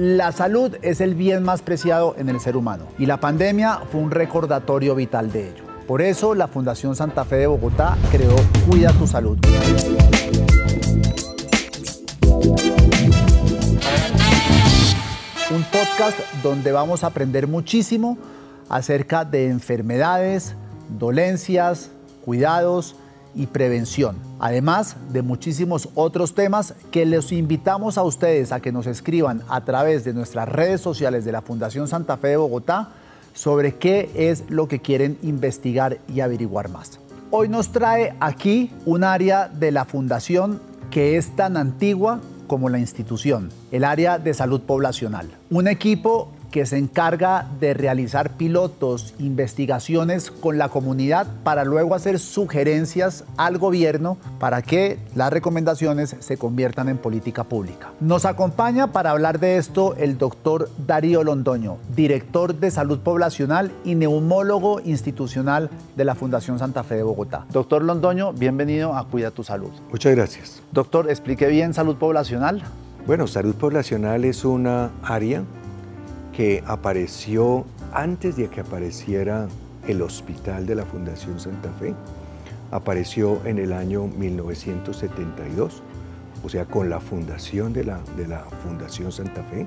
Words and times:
La 0.00 0.32
salud 0.32 0.74
es 0.80 1.02
el 1.02 1.14
bien 1.14 1.42
más 1.42 1.60
preciado 1.60 2.14
en 2.16 2.30
el 2.30 2.40
ser 2.40 2.56
humano 2.56 2.86
y 2.98 3.04
la 3.04 3.20
pandemia 3.20 3.80
fue 3.92 4.00
un 4.00 4.10
recordatorio 4.10 4.94
vital 4.94 5.30
de 5.30 5.50
ello. 5.50 5.64
Por 5.86 6.00
eso 6.00 6.34
la 6.34 6.48
Fundación 6.48 6.96
Santa 6.96 7.26
Fe 7.26 7.36
de 7.36 7.46
Bogotá 7.46 7.98
creó 8.10 8.34
Cuida 8.66 8.94
tu 8.94 9.06
Salud. 9.06 9.36
Un 15.50 15.64
podcast 15.64 16.18
donde 16.42 16.72
vamos 16.72 17.04
a 17.04 17.08
aprender 17.08 17.46
muchísimo 17.46 18.16
acerca 18.70 19.26
de 19.26 19.48
enfermedades, 19.48 20.54
dolencias, 20.98 21.90
cuidados 22.24 22.96
y 23.34 23.46
prevención, 23.46 24.16
además 24.38 24.96
de 25.12 25.22
muchísimos 25.22 25.88
otros 25.94 26.34
temas 26.34 26.74
que 26.90 27.06
les 27.06 27.32
invitamos 27.32 27.98
a 27.98 28.02
ustedes 28.02 28.52
a 28.52 28.60
que 28.60 28.72
nos 28.72 28.86
escriban 28.86 29.42
a 29.48 29.64
través 29.64 30.04
de 30.04 30.12
nuestras 30.12 30.48
redes 30.48 30.80
sociales 30.80 31.24
de 31.24 31.32
la 31.32 31.42
Fundación 31.42 31.88
Santa 31.88 32.16
Fe 32.16 32.28
de 32.28 32.36
Bogotá 32.36 32.90
sobre 33.34 33.76
qué 33.76 34.10
es 34.14 34.44
lo 34.48 34.68
que 34.68 34.80
quieren 34.80 35.18
investigar 35.22 35.98
y 36.08 36.20
averiguar 36.20 36.68
más. 36.68 36.98
Hoy 37.30 37.48
nos 37.48 37.70
trae 37.70 38.14
aquí 38.20 38.72
un 38.86 39.04
área 39.04 39.48
de 39.48 39.70
la 39.70 39.84
Fundación 39.84 40.60
que 40.90 41.16
es 41.16 41.36
tan 41.36 41.56
antigua 41.56 42.20
como 42.48 42.68
la 42.68 42.80
institución, 42.80 43.50
el 43.70 43.84
área 43.84 44.18
de 44.18 44.34
salud 44.34 44.62
poblacional. 44.62 45.28
Un 45.50 45.68
equipo 45.68 46.32
que 46.50 46.66
se 46.66 46.78
encarga 46.78 47.46
de 47.60 47.74
realizar 47.74 48.30
pilotos, 48.36 49.14
investigaciones 49.18 50.30
con 50.30 50.58
la 50.58 50.68
comunidad 50.68 51.26
para 51.44 51.64
luego 51.64 51.94
hacer 51.94 52.18
sugerencias 52.18 53.24
al 53.36 53.58
gobierno 53.58 54.18
para 54.38 54.62
que 54.62 54.98
las 55.14 55.32
recomendaciones 55.32 56.16
se 56.18 56.36
conviertan 56.36 56.88
en 56.88 56.98
política 56.98 57.44
pública. 57.44 57.90
Nos 58.00 58.24
acompaña 58.24 58.88
para 58.88 59.10
hablar 59.10 59.38
de 59.38 59.56
esto 59.56 59.94
el 59.96 60.18
doctor 60.18 60.68
Darío 60.86 61.22
Londoño, 61.24 61.78
director 61.94 62.54
de 62.54 62.70
salud 62.70 63.00
poblacional 63.00 63.70
y 63.84 63.94
neumólogo 63.94 64.80
institucional 64.80 65.70
de 65.96 66.04
la 66.04 66.14
Fundación 66.14 66.58
Santa 66.58 66.82
Fe 66.82 66.96
de 66.96 67.02
Bogotá. 67.02 67.46
Doctor 67.50 67.82
Londoño, 67.82 68.32
bienvenido 68.32 68.94
a 68.94 69.06
Cuida 69.06 69.30
tu 69.30 69.44
Salud. 69.44 69.70
Muchas 69.90 70.14
gracias. 70.14 70.62
Doctor, 70.72 71.10
explique 71.10 71.46
bien 71.46 71.74
salud 71.74 71.96
poblacional. 71.96 72.62
Bueno, 73.06 73.26
salud 73.26 73.54
poblacional 73.54 74.24
es 74.24 74.44
una 74.44 74.90
área 75.02 75.42
que 76.40 76.64
apareció 76.66 77.66
antes 77.92 78.34
de 78.34 78.48
que 78.48 78.62
apareciera 78.62 79.46
el 79.86 80.00
hospital 80.00 80.64
de 80.64 80.74
la 80.74 80.86
Fundación 80.86 81.38
Santa 81.38 81.70
Fe. 81.78 81.92
Apareció 82.70 83.44
en 83.44 83.58
el 83.58 83.74
año 83.74 84.06
1972, 84.06 85.82
o 86.42 86.48
sea, 86.48 86.64
con 86.64 86.88
la 86.88 86.98
fundación 86.98 87.74
de 87.74 87.84
la, 87.84 88.00
de 88.16 88.26
la 88.26 88.38
Fundación 88.64 89.12
Santa 89.12 89.42
Fe. 89.42 89.66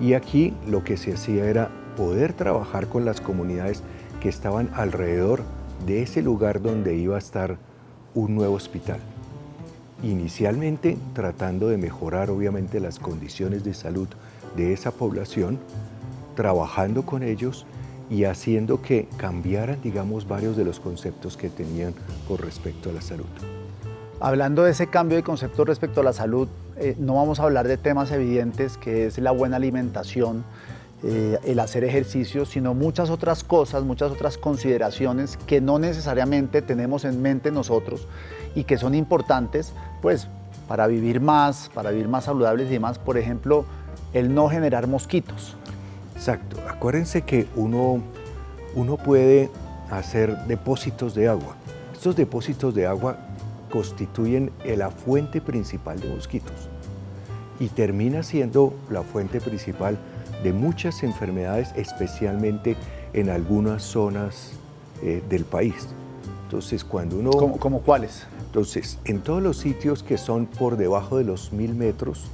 Y 0.00 0.14
aquí 0.14 0.54
lo 0.66 0.84
que 0.84 0.96
se 0.96 1.12
hacía 1.12 1.44
era 1.44 1.70
poder 1.98 2.32
trabajar 2.32 2.86
con 2.86 3.04
las 3.04 3.20
comunidades 3.20 3.82
que 4.22 4.30
estaban 4.30 4.70
alrededor 4.72 5.42
de 5.84 6.00
ese 6.00 6.22
lugar 6.22 6.62
donde 6.62 6.96
iba 6.96 7.16
a 7.16 7.18
estar 7.18 7.58
un 8.14 8.34
nuevo 8.34 8.54
hospital. 8.54 9.00
Inicialmente 10.02 10.96
tratando 11.12 11.68
de 11.68 11.76
mejorar 11.76 12.30
obviamente 12.30 12.80
las 12.80 12.98
condiciones 12.98 13.64
de 13.64 13.74
salud 13.74 14.08
de 14.56 14.72
esa 14.72 14.90
población, 14.90 15.58
trabajando 16.34 17.04
con 17.04 17.22
ellos 17.22 17.66
y 18.08 18.24
haciendo 18.24 18.82
que 18.82 19.08
cambiaran, 19.16 19.80
digamos, 19.82 20.26
varios 20.26 20.56
de 20.56 20.64
los 20.64 20.80
conceptos 20.80 21.36
que 21.36 21.48
tenían 21.48 21.94
con 22.26 22.38
respecto 22.38 22.90
a 22.90 22.92
la 22.92 23.00
salud. 23.00 23.26
Hablando 24.18 24.64
de 24.64 24.72
ese 24.72 24.88
cambio 24.88 25.16
de 25.16 25.22
concepto 25.22 25.64
respecto 25.64 26.00
a 26.00 26.04
la 26.04 26.12
salud, 26.12 26.48
eh, 26.76 26.94
no 26.98 27.14
vamos 27.14 27.40
a 27.40 27.44
hablar 27.44 27.68
de 27.68 27.76
temas 27.76 28.10
evidentes 28.10 28.76
que 28.76 29.06
es 29.06 29.18
la 29.18 29.30
buena 29.30 29.56
alimentación, 29.56 30.44
eh, 31.02 31.38
el 31.44 31.58
hacer 31.60 31.84
ejercicio, 31.84 32.44
sino 32.44 32.74
muchas 32.74 33.08
otras 33.08 33.42
cosas, 33.44 33.84
muchas 33.84 34.12
otras 34.12 34.36
consideraciones 34.36 35.38
que 35.46 35.62
no 35.62 35.78
necesariamente 35.78 36.60
tenemos 36.60 37.06
en 37.06 37.22
mente 37.22 37.50
nosotros 37.50 38.06
y 38.54 38.64
que 38.64 38.76
son 38.76 38.94
importantes, 38.94 39.72
pues, 40.02 40.28
para 40.68 40.86
vivir 40.86 41.22
más, 41.22 41.70
para 41.74 41.90
vivir 41.90 42.08
más 42.08 42.24
saludables 42.24 42.68
y 42.68 42.72
demás. 42.72 42.98
Por 42.98 43.16
ejemplo, 43.16 43.64
el 44.12 44.34
no 44.34 44.48
generar 44.48 44.86
mosquitos. 44.86 45.56
Exacto. 46.14 46.56
Acuérdense 46.68 47.22
que 47.22 47.46
uno, 47.56 48.02
uno 48.74 48.96
puede 48.96 49.50
hacer 49.90 50.36
depósitos 50.46 51.14
de 51.14 51.28
agua. 51.28 51.56
Estos 51.92 52.16
depósitos 52.16 52.74
de 52.74 52.86
agua 52.86 53.16
constituyen 53.70 54.50
la 54.64 54.90
fuente 54.90 55.40
principal 55.40 56.00
de 56.00 56.08
mosquitos 56.08 56.68
y 57.58 57.68
termina 57.68 58.22
siendo 58.22 58.74
la 58.90 59.02
fuente 59.02 59.40
principal 59.40 59.98
de 60.42 60.52
muchas 60.52 61.02
enfermedades, 61.02 61.72
especialmente 61.76 62.76
en 63.12 63.28
algunas 63.28 63.82
zonas 63.82 64.52
eh, 65.02 65.22
del 65.28 65.44
país. 65.44 65.88
Entonces, 66.44 66.82
cuando 66.84 67.18
uno... 67.18 67.30
¿Cómo, 67.30 67.58
¿Cómo, 67.58 67.80
cuáles? 67.80 68.26
Entonces, 68.46 68.98
en 69.04 69.20
todos 69.20 69.42
los 69.42 69.58
sitios 69.58 70.02
que 70.02 70.18
son 70.18 70.46
por 70.46 70.76
debajo 70.76 71.18
de 71.18 71.24
los 71.24 71.52
mil 71.52 71.74
metros, 71.74 72.24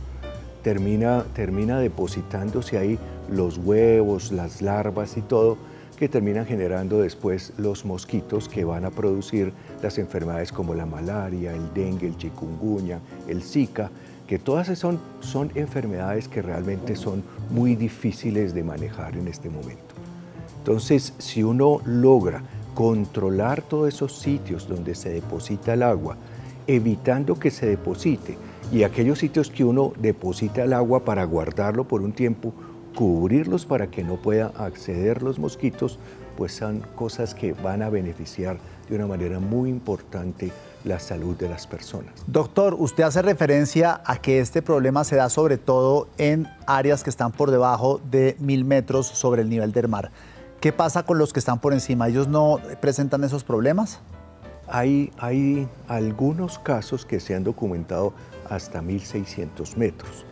termina, 0.67 1.25
termina 1.33 1.79
depositándose 1.79 2.77
ahí 2.77 2.99
los 3.31 3.57
huevos, 3.57 4.33
las 4.33 4.63
larvas 4.63 5.17
y 5.17 5.23
todo, 5.23 5.57
que 5.97 6.09
terminan 6.09 6.45
generando 6.45 6.99
después 6.99 7.53
los 7.57 7.85
mosquitos 7.85 8.49
que 8.49 8.65
van 8.65 8.85
a 8.85 8.91
producir 8.91 9.53
las 9.81 9.97
enfermedades 9.97 10.51
como 10.51 10.75
la 10.75 10.85
malaria, 10.85 11.55
el 11.55 11.73
dengue, 11.73 12.09
el 12.09 12.17
chikungunya, 12.17 12.99
el 13.29 13.45
zika, 13.45 13.93
que 14.27 14.41
todas 14.41 14.77
son, 14.77 14.99
son 15.21 15.53
enfermedades 15.55 16.27
que 16.27 16.43
realmente 16.43 16.97
son 16.97 17.23
muy 17.49 17.77
difíciles 17.77 18.53
de 18.53 18.65
manejar 18.65 19.17
en 19.17 19.29
este 19.29 19.49
momento. 19.49 19.95
Entonces, 20.59 21.15
si 21.19 21.45
uno 21.45 21.81
logra 21.85 22.43
controlar 22.75 23.63
todos 23.63 23.87
esos 23.87 24.19
sitios 24.19 24.67
donde 24.67 24.97
se 24.97 25.11
deposita 25.11 25.75
el 25.75 25.85
agua, 25.85 26.17
evitando 26.67 27.37
que 27.37 27.53
se 27.53 27.67
deposite, 27.67 28.37
y 28.73 28.83
aquellos 28.83 29.19
sitios 29.19 29.51
que 29.51 29.65
uno 29.65 29.93
deposita 29.99 30.65
el 30.65 30.73
agua 30.73 31.05
para 31.05 31.25
guardarlo 31.25 31.87
por 31.87 32.03
un 32.03 32.13
tiempo, 32.13 32.53
cubrirlos 32.95 33.67
para 33.67 33.89
que 33.89 34.03
no 34.03 34.17
puedan 34.17 34.53
acceder 34.57 35.23
los 35.23 35.39
mosquitos, 35.39 35.99
pues 36.37 36.53
son 36.53 36.81
cosas 36.95 37.35
que 37.35 37.53
van 37.53 37.83
a 37.83 37.91
beneficiar 37.91 38.59
de 38.89 38.97
una 38.97 39.07
manera 39.07 39.39
muy 39.39 39.71
importante 39.71 40.51
la 40.85 41.01
salud 41.01 41.37
de 41.37 41.49
las 41.49 41.67
personas. 41.67 42.13
Doctor, 42.27 42.75
usted 42.79 43.05
hace 43.05 43.23
referencia 43.23 44.01
a 44.05 44.17
que 44.19 44.41
este 44.41 44.63
problema 44.63 45.05
se 45.05 45.17
da 45.17 45.29
sobre 45.29 45.59
todo 45.59 46.09
en 46.19 46.47
áreas 46.67 47.03
que 47.03 47.11
están 47.11 47.33
por 47.33 47.51
debajo 47.51 48.01
de 48.11 48.37
mil 48.39 48.65
metros 48.65 49.07
sobre 49.07 49.43
el 49.43 49.49
nivel 49.49 49.73
del 49.73 49.89
mar. 49.89 50.11
¿Qué 50.61 50.73
pasa 50.73 51.05
con 51.05 51.19
los 51.19 51.33
que 51.33 51.39
están 51.39 51.61
por 51.61 51.73
encima? 51.73 52.09
¿Ellos 52.09 52.29
no 52.29 52.61
presentan 52.81 53.25
esos 53.25 53.45
problemas? 53.45 54.01
Hay, 54.69 55.13
hay 55.19 55.69
algunos 55.87 56.59
casos 56.59 57.05
que 57.05 57.21
se 57.21 57.35
han 57.35 57.45
documentado 57.45 58.15
hasta 58.51 58.83
1.600 58.83 59.77
metros, 59.77 60.25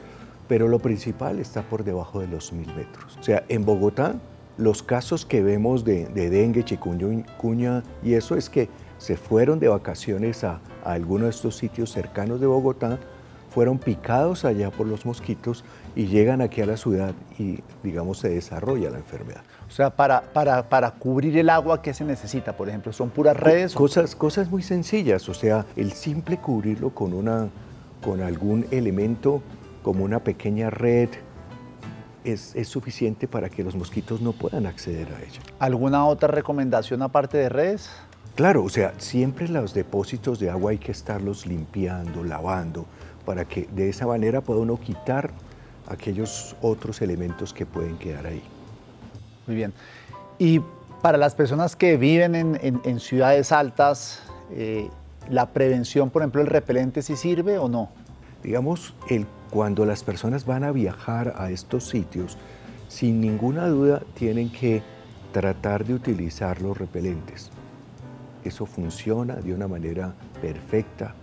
pero 0.48 0.68
lo 0.68 0.78
principal 0.78 1.38
está 1.38 1.62
por 1.62 1.84
debajo 1.84 2.20
de 2.20 2.28
los 2.28 2.52
1.000 2.52 2.74
metros. 2.74 3.16
O 3.18 3.22
sea, 3.22 3.44
en 3.48 3.64
Bogotá, 3.64 4.16
los 4.56 4.82
casos 4.82 5.26
que 5.26 5.42
vemos 5.42 5.84
de, 5.84 6.06
dengue, 6.06 6.64
chikungunya 6.64 7.82
y 8.02 8.14
eso 8.14 8.36
es 8.36 8.48
que 8.48 8.68
se 8.98 9.16
fueron 9.16 9.58
de 9.58 9.68
vacaciones 9.68 10.44
a, 10.44 10.60
a 10.84 10.92
alguno 10.92 11.24
de 11.24 11.30
estos 11.30 11.56
sitios 11.56 11.90
cercanos 11.90 12.40
de 12.40 12.46
Bogotá, 12.46 12.98
fueron 13.54 13.78
picados 13.78 14.44
allá 14.44 14.70
por 14.72 14.88
los 14.88 15.06
mosquitos 15.06 15.64
y 15.94 16.06
llegan 16.06 16.40
aquí 16.40 16.60
a 16.60 16.66
la 16.66 16.76
ciudad 16.76 17.14
y, 17.38 17.60
digamos, 17.84 18.18
se 18.18 18.28
desarrolla 18.28 18.90
la 18.90 18.98
enfermedad. 18.98 19.42
O 19.68 19.70
sea, 19.70 19.90
para, 19.90 20.22
para, 20.32 20.68
para 20.68 20.90
cubrir 20.90 21.38
el 21.38 21.48
agua, 21.48 21.80
¿qué 21.80 21.94
se 21.94 22.04
necesita, 22.04 22.56
por 22.56 22.68
ejemplo? 22.68 22.92
¿Son 22.92 23.10
puras 23.10 23.36
redes? 23.36 23.72
Cosas, 23.72 24.16
cosas 24.16 24.50
muy 24.50 24.62
sencillas, 24.64 25.28
o 25.28 25.34
sea, 25.34 25.66
el 25.76 25.92
simple 25.92 26.38
cubrirlo 26.38 26.90
con 26.90 27.12
una, 27.12 27.48
con 28.04 28.20
algún 28.20 28.66
elemento 28.70 29.42
como 29.82 30.04
una 30.04 30.20
pequeña 30.20 30.68
red 30.68 31.08
es, 32.22 32.54
suficiente 32.68 33.26
para 33.26 33.48
que 33.48 33.64
los 33.64 33.74
mosquitos 33.74 34.20
no 34.20 34.32
puedan 34.32 34.66
acceder 34.66 35.08
a 35.08 35.20
ella. 35.20 35.40
¿Alguna 35.58 36.04
otra 36.06 36.28
recomendación 36.28 37.00
aparte 37.02 37.38
de 37.38 37.48
redes? 37.48 37.90
Claro, 38.34 38.64
o 38.64 38.68
sea, 38.68 38.92
siempre 38.98 39.48
los 39.48 39.72
depósitos 39.72 40.38
de 40.38 40.50
agua 40.50 40.72
hay 40.72 40.78
que 40.78 40.92
estarlos 40.92 41.46
limpiando, 41.46 42.24
lavando, 42.24 42.84
para 43.24 43.46
que 43.46 43.68
de 43.74 43.88
esa 43.88 44.06
manera 44.06 44.42
pueda 44.42 44.60
uno 44.60 44.78
quitar 44.78 45.30
aquellos 45.88 46.56
otros 46.60 47.00
elementos 47.00 47.54
que 47.54 47.64
pueden 47.64 47.96
quedar 47.96 48.26
ahí. 48.26 48.42
Muy 49.46 49.56
bien. 49.56 49.72
Y 50.38 50.60
para 51.00 51.16
las 51.16 51.34
personas 51.34 51.76
que 51.76 51.96
viven 51.96 52.34
en, 52.34 53.00
ciudades 53.00 53.52
altas, 53.52 54.22
eh, 54.50 54.88
¿La 55.30 55.46
prevención, 55.46 56.10
por 56.10 56.22
ejemplo, 56.22 56.42
el 56.42 56.48
repelente 56.48 57.00
sí 57.02 57.16
sirve 57.16 57.58
o 57.58 57.68
no? 57.68 57.88
Digamos, 58.42 58.94
el, 59.08 59.26
cuando 59.50 59.86
las 59.86 60.02
personas 60.02 60.44
van 60.44 60.64
a 60.64 60.72
viajar 60.72 61.34
a 61.38 61.50
estos 61.50 61.88
sitios, 61.88 62.36
sin 62.88 63.20
ninguna 63.20 63.66
duda 63.68 64.02
tienen 64.14 64.50
que 64.50 64.82
tratar 65.32 65.84
de 65.84 65.94
utilizar 65.94 66.60
los 66.60 66.76
repelentes. 66.76 67.50
Eso 68.44 68.66
funciona 68.66 69.36
de 69.36 69.54
una 69.54 69.66
manera 69.66 70.14
perfecta, 70.42 71.14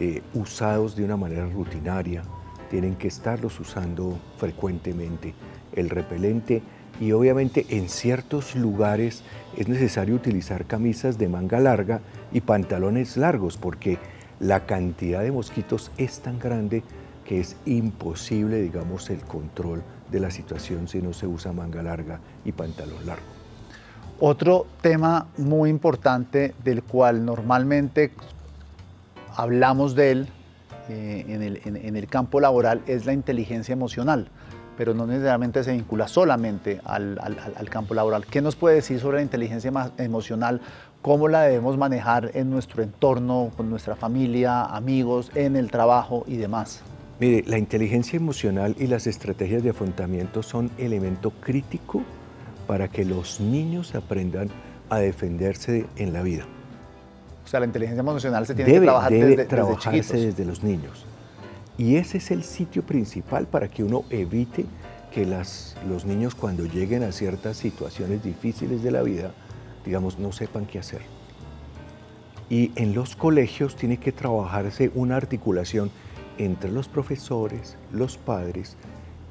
eh, 0.00 0.22
usados 0.34 0.96
de 0.96 1.04
una 1.04 1.16
manera 1.16 1.46
rutinaria. 1.46 2.22
tienen 2.68 2.96
que 2.96 3.08
estarlos 3.08 3.58
usando 3.60 4.18
frecuentemente. 4.36 5.32
El 5.72 5.88
repelente 5.88 6.60
y 7.00 7.12
obviamente 7.12 7.66
en 7.70 7.88
ciertos 7.88 8.54
lugares 8.56 9.22
es 9.56 9.68
necesario 9.68 10.14
utilizar 10.14 10.64
camisas 10.64 11.18
de 11.18 11.28
manga 11.28 11.60
larga 11.60 12.00
y 12.32 12.40
pantalones 12.40 13.16
largos 13.16 13.56
porque 13.56 13.98
la 14.40 14.66
cantidad 14.66 15.22
de 15.22 15.32
mosquitos 15.32 15.90
es 15.96 16.20
tan 16.20 16.38
grande 16.38 16.82
que 17.24 17.40
es 17.40 17.56
imposible, 17.66 18.62
digamos, 18.62 19.10
el 19.10 19.20
control 19.20 19.82
de 20.10 20.20
la 20.20 20.30
situación 20.30 20.88
si 20.88 21.02
no 21.02 21.12
se 21.12 21.26
usa 21.26 21.52
manga 21.52 21.82
larga 21.82 22.20
y 22.44 22.52
pantalón 22.52 23.04
largo. 23.06 23.26
Otro 24.20 24.66
tema 24.80 25.28
muy 25.36 25.70
importante 25.70 26.54
del 26.64 26.82
cual 26.82 27.24
normalmente 27.24 28.10
hablamos 29.36 29.94
de 29.94 30.10
él 30.10 30.28
eh, 30.88 31.60
en, 31.64 31.96
el, 31.96 32.06
campo 32.08 32.40
laboral 32.40 32.82
es 32.86 33.04
la 33.04 33.12
inteligencia 33.12 33.74
emocional, 33.74 34.28
pero 34.78 34.94
no 34.94 35.08
necesariamente 35.08 35.64
se 35.64 35.72
vincula 35.72 36.06
solamente 36.06 36.80
al, 36.84 37.18
campo 37.68 37.94
laboral. 37.94 38.24
¿Qué 38.26 38.40
nos 38.40 38.54
puede 38.54 38.76
decir 38.76 39.00
sobre 39.00 39.16
la 39.16 39.22
inteligencia 39.24 39.72
emocional? 39.98 40.60
¿Cómo 41.02 41.26
la 41.26 41.42
debemos 41.42 41.76
manejar 41.76 42.30
en 42.34 42.48
nuestro 42.48 42.84
entorno, 42.84 43.50
con 43.56 43.68
nuestra 43.70 43.96
familia, 43.96 44.62
amigos, 44.66 45.32
en 45.34 45.56
el 45.56 45.72
trabajo 45.72 46.24
y 46.28 46.36
demás? 46.36 46.80
Mire, 47.18 47.42
la 47.48 47.58
inteligencia 47.58 48.16
emocional 48.16 48.76
y 48.78 48.86
las 48.86 49.08
estrategias 49.08 49.64
de 49.64 49.70
afrontamiento 49.70 50.44
son 50.44 50.70
elemento 50.78 51.32
crítico 51.32 52.02
para 52.68 52.86
que 52.86 53.04
los 53.04 53.40
niños 53.40 53.96
aprendan 53.96 54.48
a 54.90 54.98
defenderse 55.00 55.86
en 55.96 56.12
la 56.12 56.22
vida. 56.22 56.44
O 57.44 57.48
sea, 57.48 57.58
la 57.58 57.66
inteligencia 57.66 58.00
emocional 58.00 58.46
se 58.46 58.54
tiene 58.54 58.72
que 58.72 58.80
trabajar 58.80 59.10
desde, 59.10 59.44
trabajarse 59.44 60.16
desde, 60.18 60.44
los 60.44 60.62
niños. 60.62 61.04
Y 61.78 61.94
ese 61.94 62.18
es 62.18 62.32
el 62.32 62.42
sitio 62.42 62.82
principal 62.82 63.46
para 63.46 63.68
que 63.68 63.84
uno 63.84 64.04
evite 64.10 64.66
que 65.12 65.24
los 65.24 66.04
niños 66.04 66.34
cuando 66.34 66.66
lleguen 66.66 67.04
a 67.04 67.12
ciertas 67.12 67.56
situaciones 67.56 68.22
difíciles 68.22 68.82
de 68.82 68.90
la 68.90 69.02
vida, 69.02 69.32
digamos, 69.84 70.18
no 70.18 70.32
sepan 70.32 70.66
qué 70.66 70.80
hacer. 70.80 71.02
Y 72.50 72.72
en 72.74 72.94
los 72.94 73.14
colegios 73.14 73.76
tiene 73.76 73.98
que 73.98 74.10
trabajarse 74.10 74.90
una 74.94 75.16
articulación 75.16 75.90
entre 76.36 76.72
los 76.72 76.88
profesores, 76.88 77.76
los 77.92 78.18
padres 78.18 78.76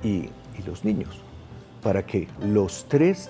y, 0.02 0.30
y 0.58 0.64
los 0.66 0.86
niños, 0.86 1.22
para 1.84 2.06
que 2.06 2.30
los 2.42 2.86
tres 2.88 3.30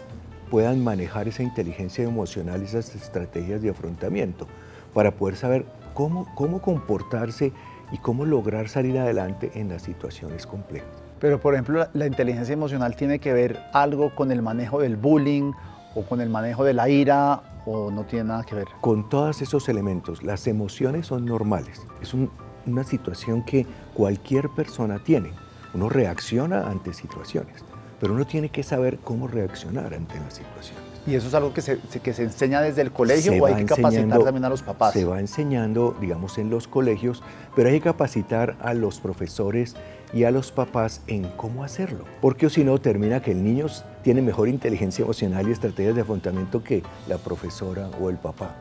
puedan 0.51 0.83
manejar 0.83 1.27
esa 1.27 1.41
inteligencia 1.41 2.03
emocional, 2.03 2.61
esas 2.61 2.93
estrategias 2.95 3.63
de 3.63 3.71
afrontamiento 3.71 4.47
para 4.93 5.11
poder 5.11 5.35
saber 5.35 5.65
cómo, 5.93 6.27
cómo 6.35 6.61
comportarse 6.61 7.51
y 7.91 7.97
cómo 7.97 8.25
lograr 8.25 8.69
salir 8.69 8.97
adelante 8.97 9.51
en 9.55 9.69
las 9.69 9.83
situaciones 9.83 10.45
complejas. 10.45 10.89
Pero, 11.19 11.39
por 11.39 11.53
ejemplo, 11.53 11.87
la, 11.93 12.05
inteligencia 12.05 12.53
emocional 12.53 12.95
tiene 12.95 13.19
que 13.19 13.33
ver 13.33 13.59
algo 13.73 14.13
con 14.13 14.31
el 14.31 14.41
manejo 14.41 14.79
del 14.79 14.97
bullying 14.97 15.51
o 15.95 16.03
con 16.03 16.21
el 16.21 16.29
manejo 16.29 16.63
de 16.63 16.73
la 16.73 16.89
ira 16.89 17.41
o 17.65 17.89
no 17.89 18.03
tiene 18.05 18.25
nada 18.25 18.43
que 18.43 18.55
ver. 18.55 18.67
Con 18.81 19.09
todos 19.09 19.41
esos 19.41 19.67
elementos, 19.67 20.23
las 20.23 20.45
emociones 20.47 21.07
son 21.07 21.25
normales. 21.25 21.85
Es 22.01 22.13
una 22.13 22.83
situación 22.83 23.43
que 23.43 23.65
cualquier 23.93 24.49
persona 24.49 24.99
tiene. 24.99 25.31
Uno 25.73 25.89
reacciona 25.89 26.69
ante 26.69 26.93
situaciones, 26.93 27.65
pero 27.99 28.13
uno 28.13 28.25
tiene 28.25 28.49
que 28.49 28.63
saber 28.63 28.99
cómo 28.99 29.27
reaccionar 29.27 29.93
ante 29.93 30.19
las 30.19 30.35
situaciones. 30.35 30.86
¿Y 31.07 31.15
eso 31.15 31.29
es 31.29 31.33
algo 31.33 31.53
que 31.53 31.61
se, 31.61 31.79
que 31.79 32.13
se 32.13 32.23
enseña 32.23 32.61
desde 32.61 32.81
el 32.81 32.91
colegio 32.91 33.31
o 33.41 33.45
hay 33.45 33.55
que 33.55 33.65
capacitar 33.65 34.21
también 34.23 34.43
a 34.43 34.49
los 34.49 34.61
papás? 34.61 34.91
Se 34.91 35.05
va 35.05 35.21
enseñando, 35.21 35.95
digamos, 36.01 36.37
en 36.37 36.49
los 36.49 36.67
colegios, 36.67 37.23
pero 37.55 37.69
hay 37.69 37.75
que 37.75 37.85
capacitar 37.85 38.57
a 38.59 38.73
los 38.73 38.99
profesores 38.99 39.77
y 40.11 40.25
a 40.25 40.31
los 40.31 40.51
papás 40.51 41.01
en 41.07 41.23
cómo 41.37 41.63
hacerlo. 41.63 42.03
Porque 42.19 42.49
si 42.49 42.65
no, 42.65 42.77
termina 42.79 43.21
que 43.21 43.31
el 43.31 43.41
niño 43.41 43.67
tiene 44.03 44.21
mejor 44.21 44.49
inteligencia 44.49 45.03
emocional 45.03 45.47
y 45.47 45.53
estrategias 45.53 45.95
de 45.95 46.01
afrontamiento 46.01 46.61
que 46.61 46.83
la 47.07 47.17
profesora 47.17 47.89
o 48.01 48.09
el 48.09 48.17
papá 48.17 48.53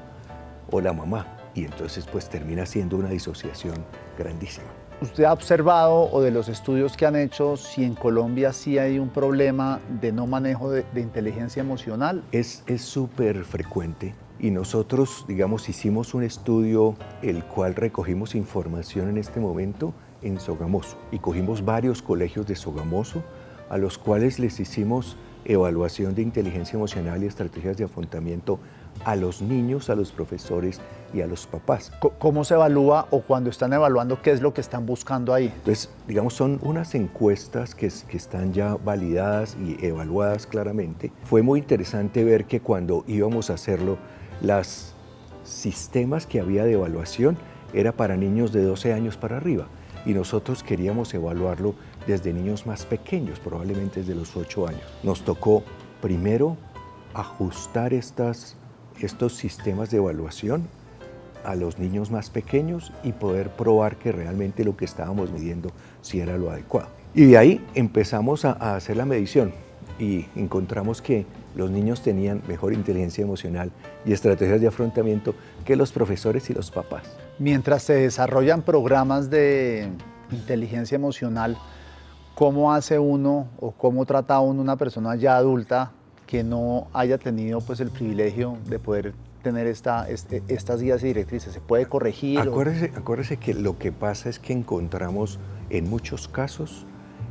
o 0.70 0.80
la 0.80 0.92
mamá. 0.92 1.26
Y 1.52 1.64
entonces 1.64 2.06
pues 2.06 2.28
termina 2.28 2.64
siendo 2.64 2.96
una 2.96 3.08
disociación 3.08 3.74
grandísima. 4.16 4.85
¿Usted 5.02 5.24
ha 5.24 5.32
observado 5.34 6.10
o 6.10 6.22
de 6.22 6.30
los 6.30 6.48
estudios 6.48 6.96
que 6.96 7.04
han 7.04 7.16
hecho 7.16 7.58
si 7.58 7.84
en 7.84 7.94
Colombia 7.94 8.54
sí 8.54 8.78
hay 8.78 8.98
un 8.98 9.10
problema 9.10 9.78
de 10.00 10.10
no 10.10 10.26
manejo 10.26 10.70
de, 10.70 10.86
inteligencia 10.94 11.60
emocional? 11.60 12.22
Es 12.32 12.64
súper 12.78 13.44
frecuente 13.44 14.14
y 14.38 14.50
nosotros, 14.50 15.26
digamos, 15.28 15.68
hicimos 15.68 16.14
un 16.14 16.22
estudio 16.22 16.94
el 17.20 17.44
cual 17.44 17.74
recogimos 17.74 18.34
información 18.34 19.10
en 19.10 19.18
este 19.18 19.38
momento 19.38 19.92
en 20.22 20.40
Sogamoso 20.40 20.96
y 21.12 21.18
cogimos 21.18 21.62
varios 21.62 22.00
colegios 22.00 22.46
de 22.46 22.56
Sogamoso 22.56 23.22
a 23.68 23.76
los 23.76 23.98
cuales 23.98 24.38
les 24.38 24.60
hicimos 24.60 25.18
evaluación 25.46 26.14
de 26.14 26.22
inteligencia 26.22 26.76
emocional 26.76 27.22
y 27.22 27.26
estrategias 27.26 27.76
de 27.76 27.84
afrontamiento 27.84 28.58
a 29.04 29.16
los 29.16 29.42
niños, 29.42 29.90
a 29.90 29.94
los 29.94 30.12
profesores 30.12 30.80
y 31.12 31.20
a 31.20 31.26
los 31.26 31.46
papás. 31.46 31.92
¿Cómo 32.18 32.44
se 32.44 32.54
evalúa 32.54 33.06
o 33.10 33.20
cuando 33.20 33.50
están 33.50 33.72
evaluando 33.72 34.20
qué 34.22 34.32
es 34.32 34.40
lo 34.40 34.52
que 34.54 34.60
están 34.60 34.86
buscando 34.86 35.32
ahí? 35.34 35.46
Entonces, 35.46 35.90
digamos, 36.06 36.34
son 36.34 36.58
unas 36.62 36.94
encuestas 36.94 37.74
que, 37.74 37.90
que 38.08 38.16
están 38.16 38.52
ya 38.52 38.76
validadas 38.76 39.56
y 39.62 39.84
evaluadas 39.84 40.46
claramente. 40.46 41.12
Fue 41.24 41.42
muy 41.42 41.60
interesante 41.60 42.24
ver 42.24 42.46
que 42.46 42.60
cuando 42.60 43.04
íbamos 43.06 43.50
a 43.50 43.54
hacerlo, 43.54 43.98
los 44.40 44.94
sistemas 45.44 46.26
que 46.26 46.40
había 46.40 46.64
de 46.64 46.72
evaluación 46.72 47.38
era 47.72 47.92
para 47.92 48.16
niños 48.16 48.52
de 48.52 48.62
12 48.62 48.92
años 48.92 49.16
para 49.16 49.36
arriba 49.36 49.66
y 50.06 50.14
nosotros 50.14 50.62
queríamos 50.62 51.12
evaluarlo 51.14 51.74
desde 52.06 52.32
niños 52.32 52.66
más 52.66 52.84
pequeños, 52.86 53.38
probablemente 53.40 54.00
desde 54.00 54.14
los 54.14 54.36
8 54.36 54.68
años. 54.68 54.82
Nos 55.02 55.24
tocó 55.24 55.62
primero 56.00 56.56
ajustar 57.14 57.94
estas 57.94 58.56
estos 59.00 59.34
sistemas 59.34 59.90
de 59.90 59.98
evaluación 59.98 60.68
a 61.44 61.54
los 61.54 61.78
niños 61.78 62.10
más 62.10 62.30
pequeños 62.30 62.92
y 63.04 63.12
poder 63.12 63.50
probar 63.50 63.96
que 63.96 64.10
realmente 64.10 64.64
lo 64.64 64.76
que 64.76 64.84
estábamos 64.84 65.30
midiendo 65.30 65.70
sí 66.02 66.20
era 66.20 66.36
lo 66.36 66.50
adecuado. 66.50 66.88
Y 67.14 67.26
de 67.26 67.38
ahí 67.38 67.64
empezamos 67.74 68.44
a, 68.44 68.52
hacer 68.74 68.96
la 68.96 69.04
medición 69.04 69.52
y 69.98 70.26
encontramos 70.34 71.00
que 71.00 71.24
los 71.54 71.70
niños 71.70 72.02
tenían 72.02 72.42
mejor 72.48 72.72
inteligencia 72.72 73.22
emocional 73.22 73.70
y 74.04 74.12
estrategias 74.12 74.60
de 74.60 74.66
afrontamiento 74.66 75.34
que 75.64 75.76
los 75.76 75.92
profesores 75.92 76.50
y 76.50 76.54
los 76.54 76.70
papás. 76.70 77.04
Mientras 77.38 77.84
se 77.84 77.94
desarrollan 77.94 78.62
programas 78.62 79.30
de 79.30 79.88
inteligencia 80.32 80.96
emocional, 80.96 81.56
¿cómo 82.36 82.74
hace 82.74 82.98
uno 82.98 83.48
o 83.58 83.72
cómo 83.72 84.04
trata 84.04 84.38
uno 84.40 84.60
una 84.60 84.76
persona 84.76 85.16
ya 85.16 85.38
adulta 85.38 85.92
que 86.26 86.44
no 86.44 86.86
haya 86.92 87.16
tenido 87.16 87.62
pues 87.62 87.80
el 87.80 87.90
privilegio 87.90 88.58
de 88.66 88.78
poder 88.78 89.14
tener 89.42 89.66
esta, 89.66 90.06
este, 90.10 90.42
estas 90.46 90.82
guías 90.82 91.02
y 91.02 91.06
directrices? 91.06 91.54
¿Se 91.54 91.60
puede 91.60 91.86
corregir? 91.86 92.38
Acuérdese, 92.38 92.92
acuérdese, 92.94 93.38
que 93.38 93.54
lo 93.54 93.78
que 93.78 93.90
pasa 93.90 94.28
es 94.28 94.38
que 94.38 94.52
encontramos 94.52 95.38
en 95.70 95.88
muchos 95.88 96.28
casos 96.28 96.84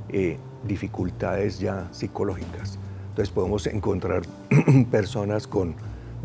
eh, 0.09 0.39
dificultades 0.63 1.59
ya 1.59 1.87
psicológicas. 1.91 2.79
Entonces 3.09 3.31
podemos 3.31 3.67
encontrar 3.67 4.23
personas 4.89 5.45
con 5.45 5.75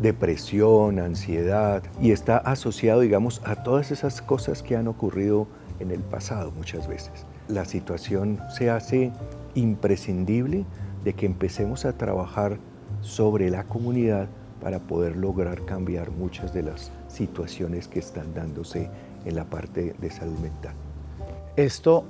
depresión, 0.01 0.97
ansiedad, 0.97 1.83
y 2.01 2.11
está 2.11 2.37
asociado, 2.37 3.01
digamos, 3.01 3.43
a 3.45 3.61
todas 3.61 3.91
esas 3.91 4.23
cosas 4.23 4.63
que 4.63 4.75
han 4.75 4.87
ocurrido 4.87 5.45
en 5.79 5.91
el 5.91 5.99
pasado 5.99 6.51
muchas 6.51 6.87
veces. 6.87 7.27
La 7.47 7.65
situación 7.65 8.39
se 8.49 8.69
hace 8.69 9.11
imprescindible 9.55 10.65
de 11.03 11.13
que 11.13 11.25
empecemos 11.25 11.85
a 11.85 11.93
trabajar 11.93 12.57
sobre 13.01 13.49
la 13.49 13.63
comunidad 13.63 14.27
para 14.61 14.79
poder 14.79 15.17
lograr 15.17 15.65
cambiar 15.65 16.11
muchas 16.11 16.53
de 16.53 16.63
las 16.63 16.91
situaciones 17.07 17.87
que 17.87 17.99
están 17.99 18.33
dándose 18.33 18.89
en 19.25 19.35
la 19.35 19.45
parte 19.45 19.95
de 19.99 20.09
salud 20.11 20.37
mental. 20.39 20.73
Esto 21.55 22.05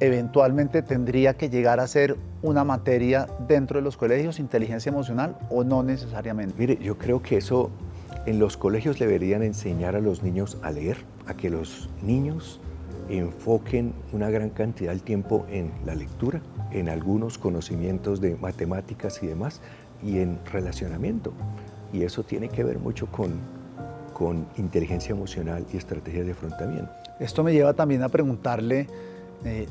eventualmente 0.00 0.82
tendría 0.82 1.34
que 1.34 1.48
llegar 1.48 1.80
a 1.80 1.86
ser 1.86 2.16
una 2.42 2.64
materia 2.64 3.28
dentro 3.48 3.78
de 3.78 3.84
los 3.84 3.96
colegios, 3.96 4.38
inteligencia 4.38 4.90
emocional, 4.90 5.38
o 5.50 5.64
no 5.64 5.82
necesariamente? 5.82 6.54
Mire, 6.58 6.78
yo 6.82 6.98
creo 6.98 7.22
que 7.22 7.38
eso 7.38 7.70
en 8.26 8.38
los 8.38 8.56
colegios 8.56 8.98
deberían 8.98 9.42
enseñar 9.42 9.96
a 9.96 10.00
los 10.00 10.22
niños 10.22 10.58
a 10.62 10.70
leer, 10.70 10.98
a 11.26 11.34
que 11.34 11.50
los 11.50 11.88
niños 12.02 12.60
enfoquen 13.08 13.92
una 14.12 14.30
gran 14.30 14.50
cantidad 14.50 14.92
de 14.92 15.00
tiempo 15.00 15.46
en 15.50 15.70
la 15.84 15.94
lectura, 15.94 16.40
en 16.70 16.88
algunos 16.88 17.38
conocimientos 17.38 18.20
de 18.20 18.36
matemáticas 18.36 19.22
y 19.22 19.26
demás, 19.26 19.60
y 20.02 20.18
en 20.18 20.38
relacionamiento. 20.52 21.32
Y 21.92 22.02
eso 22.02 22.22
tiene 22.22 22.48
que 22.48 22.64
ver 22.64 22.78
mucho 22.78 23.06
con, 23.06 23.32
con 24.12 24.46
inteligencia 24.56 25.12
emocional 25.12 25.64
y 25.72 25.76
estrategias 25.76 26.26
de 26.26 26.32
afrontamiento. 26.32 26.90
Esto 27.20 27.44
me 27.44 27.52
lleva 27.52 27.74
también 27.74 28.02
a 28.02 28.08
preguntarle 28.08 28.88
eh, 29.44 29.66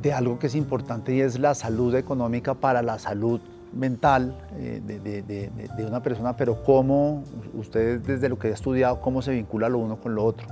de 0.00 0.12
algo 0.12 0.38
que 0.38 0.46
es 0.46 0.54
importante 0.54 1.14
y 1.14 1.20
es 1.20 1.38
la 1.38 1.54
salud 1.54 1.94
económica 1.94 2.54
para 2.54 2.82
la 2.82 2.98
salud 2.98 3.40
mental 3.72 4.36
eh, 4.56 4.80
de, 4.84 4.98
de, 4.98 5.22
de, 5.22 5.86
una 5.86 6.02
persona, 6.02 6.36
pero 6.36 6.62
cómo 6.62 7.22
ustedes 7.54 8.04
desde 8.04 8.28
lo 8.28 8.38
que 8.38 8.48
ha 8.48 8.50
estudiado, 8.50 9.00
cómo 9.00 9.22
se 9.22 9.32
vincula 9.32 9.68
lo 9.68 9.78
uno 9.78 9.96
con 9.96 10.14
lo 10.14 10.24
otro. 10.24 10.46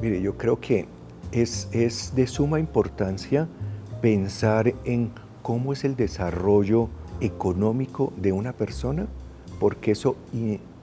Mire, 0.00 0.20
yo 0.20 0.36
creo 0.36 0.58
que 0.58 0.86
es, 1.34 2.12
de 2.14 2.26
suma 2.26 2.60
importancia 2.60 3.48
pensar 4.00 4.74
en 4.84 5.10
cómo 5.42 5.72
es 5.72 5.84
el 5.84 5.96
desarrollo 5.96 6.88
económico 7.20 8.12
de 8.16 8.32
una 8.32 8.52
persona, 8.52 9.06
porque 9.60 9.92
eso, 9.92 10.16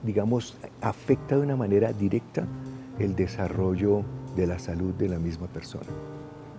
digamos, 0.04 0.58
afecta 0.82 1.36
de 1.36 1.42
una 1.42 1.56
manera 1.56 1.94
directa 1.94 2.46
el 3.00 3.16
desarrollo 3.16 4.04
de 4.36 4.48
la 4.48 4.60
salud 4.60 4.94
de 4.94 5.10
la 5.10 5.20
misma 5.20 5.48
persona. 5.48 5.88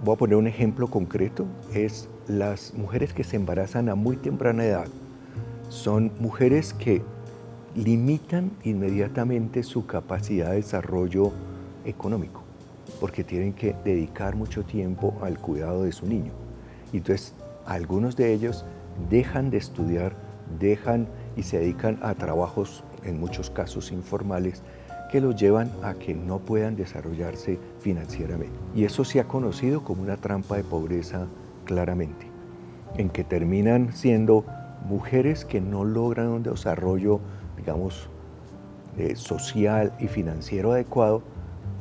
Voy 0.05 0.15
a 0.15 0.19
poner 0.19 0.37
un 0.37 0.47
ejemplo 0.47 0.89
concreto, 0.89 1.47
es 1.75 2.09
las 2.27 2.75
mujeres 2.75 3.13
que 3.13 3.25
se 3.25 3.37
embarazan 3.37 3.89
a 3.89 3.95
muy 3.95 4.17
temprana 4.17 4.65
edad. 4.65 4.89
Son 5.69 6.11
mujeres 6.19 6.75
que 6.75 7.03
limitan 7.75 8.51
inmediatamente 8.65 9.63
su 9.63 9.87
capacidad 9.87 10.51
de 10.51 10.57
desarrollo 10.57 11.33
económico, 11.85 12.42
porque 13.01 13.25
tienen 13.25 13.53
que 13.53 13.75
dedicar 13.85 14.37
mucho 14.37 14.65
tiempo 14.65 15.15
al 15.23 15.39
cuidado 15.39 15.85
de 15.85 15.93
su 15.93 16.07
niño. 16.07 16.33
Y 16.93 16.99
entonces 16.99 17.35
algunos 17.67 18.17
de 18.17 18.33
ellos 18.33 18.65
dejan 19.11 19.51
de 19.51 19.59
estudiar, 19.59 20.15
dejan 20.59 21.09
y 21.37 21.43
se 21.43 21.59
dedican 21.59 21.99
a 22.03 22.15
trabajos, 22.15 22.85
en 23.05 23.19
muchos 23.19 23.51
casos 23.51 23.91
informales, 23.91 24.63
que 25.11 25.21
los 25.21 25.37
llevan 25.37 25.71
a 25.83 25.95
que 25.95 26.15
no 26.15 26.39
puedan 26.39 26.77
desarrollarse 26.77 27.59
financieramente. 27.81 28.57
Y 28.75 28.85
eso 28.85 29.05
se 29.05 29.21
ha 29.21 29.25
conocido 29.25 29.85
como 29.85 30.03
una 30.03 30.17
trampa 30.17 30.57
de 30.57 30.65
pobreza 30.65 31.27
claramente, 31.65 32.27
en 32.97 33.11
que 33.11 33.25
terminan 33.25 33.93
siendo 33.93 34.45
mujeres 34.89 35.45
que 35.45 35.61
no 35.61 35.85
logran 35.85 36.29
un 36.29 36.43
desarrollo, 36.43 37.21
digamos, 37.57 38.09
eh, 38.97 39.17
social 39.17 39.93
y 39.99 40.09
financiero 40.09 40.73
adecuado 40.73 41.23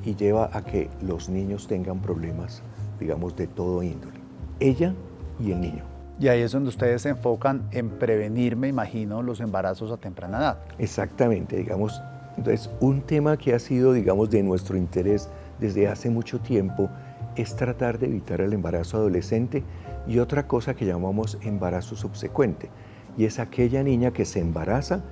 y 0.04 0.16
lleva 0.16 0.50
a 0.54 0.64
que 0.64 0.90
los 1.02 1.30
niños 1.30 1.68
tengan 1.68 2.02
problemas, 2.02 2.62
digamos, 3.00 3.36
de 3.36 3.48
todo 3.48 3.84
índole. 3.84 4.20
Ella 4.60 4.94
y 5.40 5.52
el 5.52 5.62
niño. 5.62 5.84
Y 6.20 6.28
ahí 6.28 6.42
es 6.42 6.52
donde 6.52 6.70
ustedes 6.70 7.02
se 7.02 7.10
enfocan 7.10 7.68
en 7.72 7.90
prevenir, 7.90 8.56
me 8.56 8.68
imagino, 8.68 9.24
los 9.24 9.40
embarazos 9.40 9.92
a 9.92 9.98
temprana 9.98 10.38
edad. 10.38 10.58
Exactamente, 10.78 11.58
digamos, 11.58 12.02
entonces, 12.38 12.70
un 12.80 13.02
tema 13.02 13.38
que 13.38 13.54
ha 13.54 13.60
sido, 13.60 13.94
digamos, 13.94 14.30
de 14.30 14.42
nuestro 14.44 14.78
interés 14.78 15.30
desde 15.60 15.88
hace 15.88 16.10
mucho 16.10 16.40
tiempo 16.40 16.90
es 17.36 17.56
tratar 17.56 18.00
de 18.00 18.08
evitar 18.08 18.42
el 18.42 18.54
embarazo 18.54 18.98
adolescente 18.98 19.64
y 20.08 20.20
otra 20.20 20.48
cosa 20.48 20.74
que 20.74 20.86
llamamos 20.86 21.38
embarazo 21.42 21.96
subsecuente, 21.96 22.70
y 23.18 23.26
es 23.26 23.40
aquella 23.40 23.84
niña 23.84 24.12
que 24.12 24.26
se 24.26 24.40
embaraza 24.40 25.04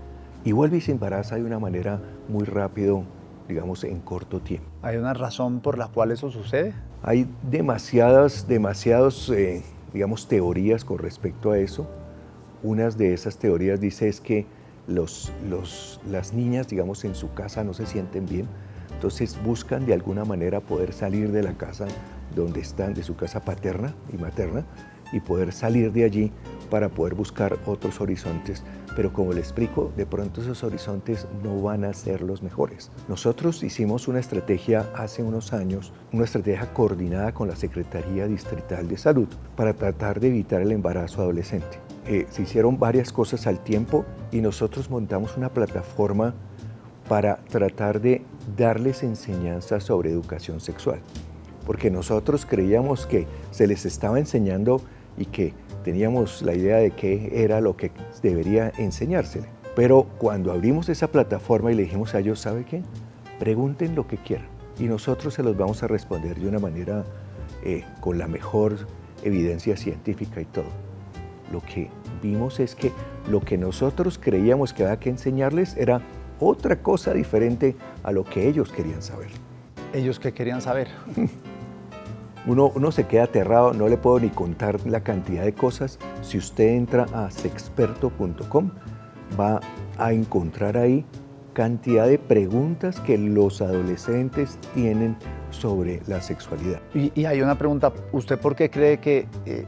y 0.43 0.53
vuelve 0.53 0.77
y 0.77 0.81
se 0.81 0.91
embaraza 0.91 1.35
de 1.35 1.43
una 1.43 1.59
manera 1.59 1.99
muy 2.27 2.45
rápido, 2.45 3.03
digamos, 3.49 3.83
en 3.83 3.99
corto 3.99 4.39
tiempo. 4.39 4.69
¿Hay 4.83 4.95
una 4.95 5.13
razón 5.13 5.59
por 5.59 5.77
la 5.77 5.87
cual 5.87 6.11
eso 6.11 6.29
sucede? 6.29 6.73
Hay 7.01 7.27
demasiadas, 7.49 8.47
demasiados, 8.47 9.29
eh, 9.31 9.63
digamos, 9.91 10.27
teorías 10.27 10.85
con 10.85 10.99
respecto 10.99 11.51
a 11.51 11.57
eso. 11.57 11.89
Una 12.61 12.89
de 12.89 13.13
esas 13.13 13.37
teorías 13.37 13.81
dice 13.81 14.07
es 14.07 14.21
que 14.21 14.45
los, 14.87 15.33
las 16.07 16.33
niñas, 16.33 16.67
digamos, 16.67 17.03
en 17.03 17.15
su 17.15 17.33
casa 17.33 17.63
no 17.63 17.73
se 17.73 17.85
sienten 17.85 18.25
bien, 18.25 18.47
entonces 18.93 19.37
buscan 19.43 19.85
de 19.85 19.93
alguna 19.93 20.25
manera 20.25 20.61
poder 20.61 20.93
salir 20.93 21.31
de 21.31 21.43
la 21.43 21.53
casa 21.53 21.87
donde 22.35 22.59
están, 22.59 22.93
de 22.93 23.03
su 23.03 23.15
casa 23.15 23.41
paterna 23.41 23.95
y 24.13 24.17
materna, 24.17 24.65
y 25.11 25.19
poder 25.19 25.51
salir 25.51 25.91
de 25.91 26.03
allí 26.03 26.31
para 26.69 26.89
poder 26.89 27.15
buscar 27.15 27.57
otros 27.65 27.99
horizontes. 28.01 28.63
Pero 28.95 29.13
como 29.13 29.33
le 29.33 29.39
explico, 29.39 29.91
de 29.95 30.05
pronto 30.05 30.41
esos 30.41 30.63
horizontes 30.63 31.27
no 31.43 31.61
van 31.61 31.83
a 31.83 31.93
ser 31.93 32.21
los 32.21 32.43
mejores. 32.43 32.91
Nosotros 33.07 33.63
hicimos 33.63 34.07
una 34.07 34.19
estrategia 34.19 34.85
hace 34.95 35.23
unos 35.23 35.53
años, 35.53 35.93
una 36.11 36.25
estrategia 36.25 36.73
coordinada 36.73 37.33
con 37.33 37.47
la 37.47 37.55
Secretaría 37.55 38.27
Distrital 38.27 38.87
de 38.87 38.97
Salud 38.97 39.27
para 39.55 39.73
tratar 39.73 40.19
de 40.19 40.27
evitar 40.27 40.61
el 40.61 40.71
embarazo 40.71 41.21
adolescente. 41.21 41.79
Eh, 42.05 42.25
se 42.29 42.41
hicieron 42.41 42.79
varias 42.79 43.11
cosas 43.11 43.45
al 43.45 43.59
tiempo 43.59 44.05
y 44.31 44.41
nosotros 44.41 44.89
montamos 44.89 45.37
una 45.37 45.49
plataforma 45.49 46.33
para 47.07 47.37
tratar 47.37 48.01
de 48.01 48.23
darles 48.57 49.03
enseñanza 49.03 49.79
sobre 49.79 50.11
educación 50.11 50.59
sexual. 50.59 50.99
Porque 51.65 51.91
nosotros 51.91 52.45
creíamos 52.45 53.05
que 53.05 53.27
se 53.51 53.67
les 53.67 53.85
estaba 53.85 54.19
enseñando 54.19 54.81
y 55.19 55.25
que 55.25 55.53
teníamos 55.83 56.41
la 56.41 56.55
idea 56.55 56.77
de 56.77 56.91
qué 56.91 57.43
era 57.43 57.61
lo 57.61 57.77
que 57.77 57.91
debería 58.23 58.71
enseñársele. 58.77 59.47
Pero 59.75 60.07
cuando 60.17 60.51
abrimos 60.51 60.89
esa 60.89 61.07
plataforma 61.07 61.71
y 61.71 61.75
le 61.75 61.83
dijimos 61.83 62.15
a 62.15 62.19
ellos, 62.19 62.39
¿sabe 62.39 62.65
qué? 62.65 62.81
Pregunten 63.37 63.93
lo 63.95 64.07
que 64.07 64.17
quieran 64.17 64.47
y 64.79 64.85
nosotros 64.85 65.33
se 65.33 65.43
los 65.43 65.55
vamos 65.55 65.83
a 65.83 65.87
responder 65.87 66.39
de 66.39 66.47
una 66.47 66.59
manera 66.59 67.05
eh, 67.63 67.83
con 68.01 68.17
la 68.17 68.27
mejor 68.27 68.87
evidencia 69.23 69.77
científica 69.77 70.41
y 70.41 70.45
todo 70.45 70.89
lo 71.51 71.61
que 71.61 71.89
vimos 72.21 72.59
es 72.59 72.75
que 72.75 72.91
lo 73.29 73.41
que 73.41 73.57
nosotros 73.57 74.19
creíamos 74.21 74.73
que 74.73 74.83
había 74.83 74.99
que 74.99 75.09
enseñarles 75.09 75.75
era 75.77 76.01
otra 76.39 76.81
cosa 76.81 77.13
diferente 77.13 77.75
a 78.03 78.11
lo 78.11 78.23
que 78.23 78.47
ellos 78.47 78.71
querían 78.71 79.01
saber. 79.01 79.29
¿Ellos 79.93 80.19
qué 80.19 80.33
querían 80.33 80.61
saber? 80.61 80.87
Uno, 82.49 82.71
uno 82.73 82.91
se 82.91 83.05
queda 83.05 83.25
aterrado, 83.25 83.73
no 83.73 83.87
le 83.87 83.95
puedo 83.95 84.19
ni 84.19 84.29
contar 84.29 84.79
la 84.87 85.01
cantidad 85.01 85.43
de 85.43 85.53
cosas. 85.53 85.99
Si 86.23 86.39
usted 86.39 86.69
entra 86.69 87.05
a 87.13 87.29
sexperto.com, 87.29 88.71
va 89.39 89.59
a 89.99 90.13
encontrar 90.13 90.75
ahí 90.75 91.05
cantidad 91.53 92.07
de 92.07 92.17
preguntas 92.17 92.99
que 93.01 93.19
los 93.19 93.61
adolescentes 93.61 94.57
tienen 94.73 95.15
sobre 95.51 96.01
la 96.07 96.23
sexualidad. 96.23 96.79
Y, 96.95 97.25
hay 97.25 97.39
una 97.43 97.55
pregunta, 97.55 97.93
¿usted 98.13 98.39
por 98.39 98.55
qué 98.55 98.71
cree 98.71 98.97
que 98.97 99.27
eh, 99.45 99.67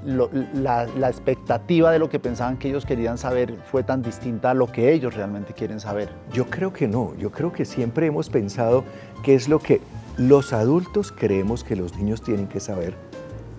la, 0.55 0.87
la, 0.87 1.09
expectativa 1.09 1.91
de 1.91 1.99
lo 1.99 2.09
que 2.09 2.17
pensaban 2.17 2.57
que 2.57 2.69
ellos 2.69 2.87
querían 2.87 3.19
saber 3.19 3.57
fue 3.69 3.83
tan 3.83 4.01
distinta 4.01 4.51
a 4.51 4.53
lo 4.55 4.71
que 4.71 4.91
ellos 4.91 5.13
realmente 5.13 5.53
quieren 5.53 5.79
saber? 5.79 6.09
Yo 6.33 6.45
creo 6.45 6.73
que 6.73 6.87
no, 6.87 7.13
yo 7.19 7.29
creo 7.29 7.51
que 7.51 7.65
siempre 7.65 8.07
hemos 8.07 8.29
pensado 8.29 8.83
que 9.21 9.35
es 9.35 9.47
lo 9.47 9.59
que 9.59 9.81
los 10.27 10.53
adultos 10.53 11.11
creemos 11.11 11.63
que 11.63 11.75
los 11.75 11.97
niños 11.97 12.21
tienen 12.21 12.47
que 12.47 12.59
saber 12.59 12.93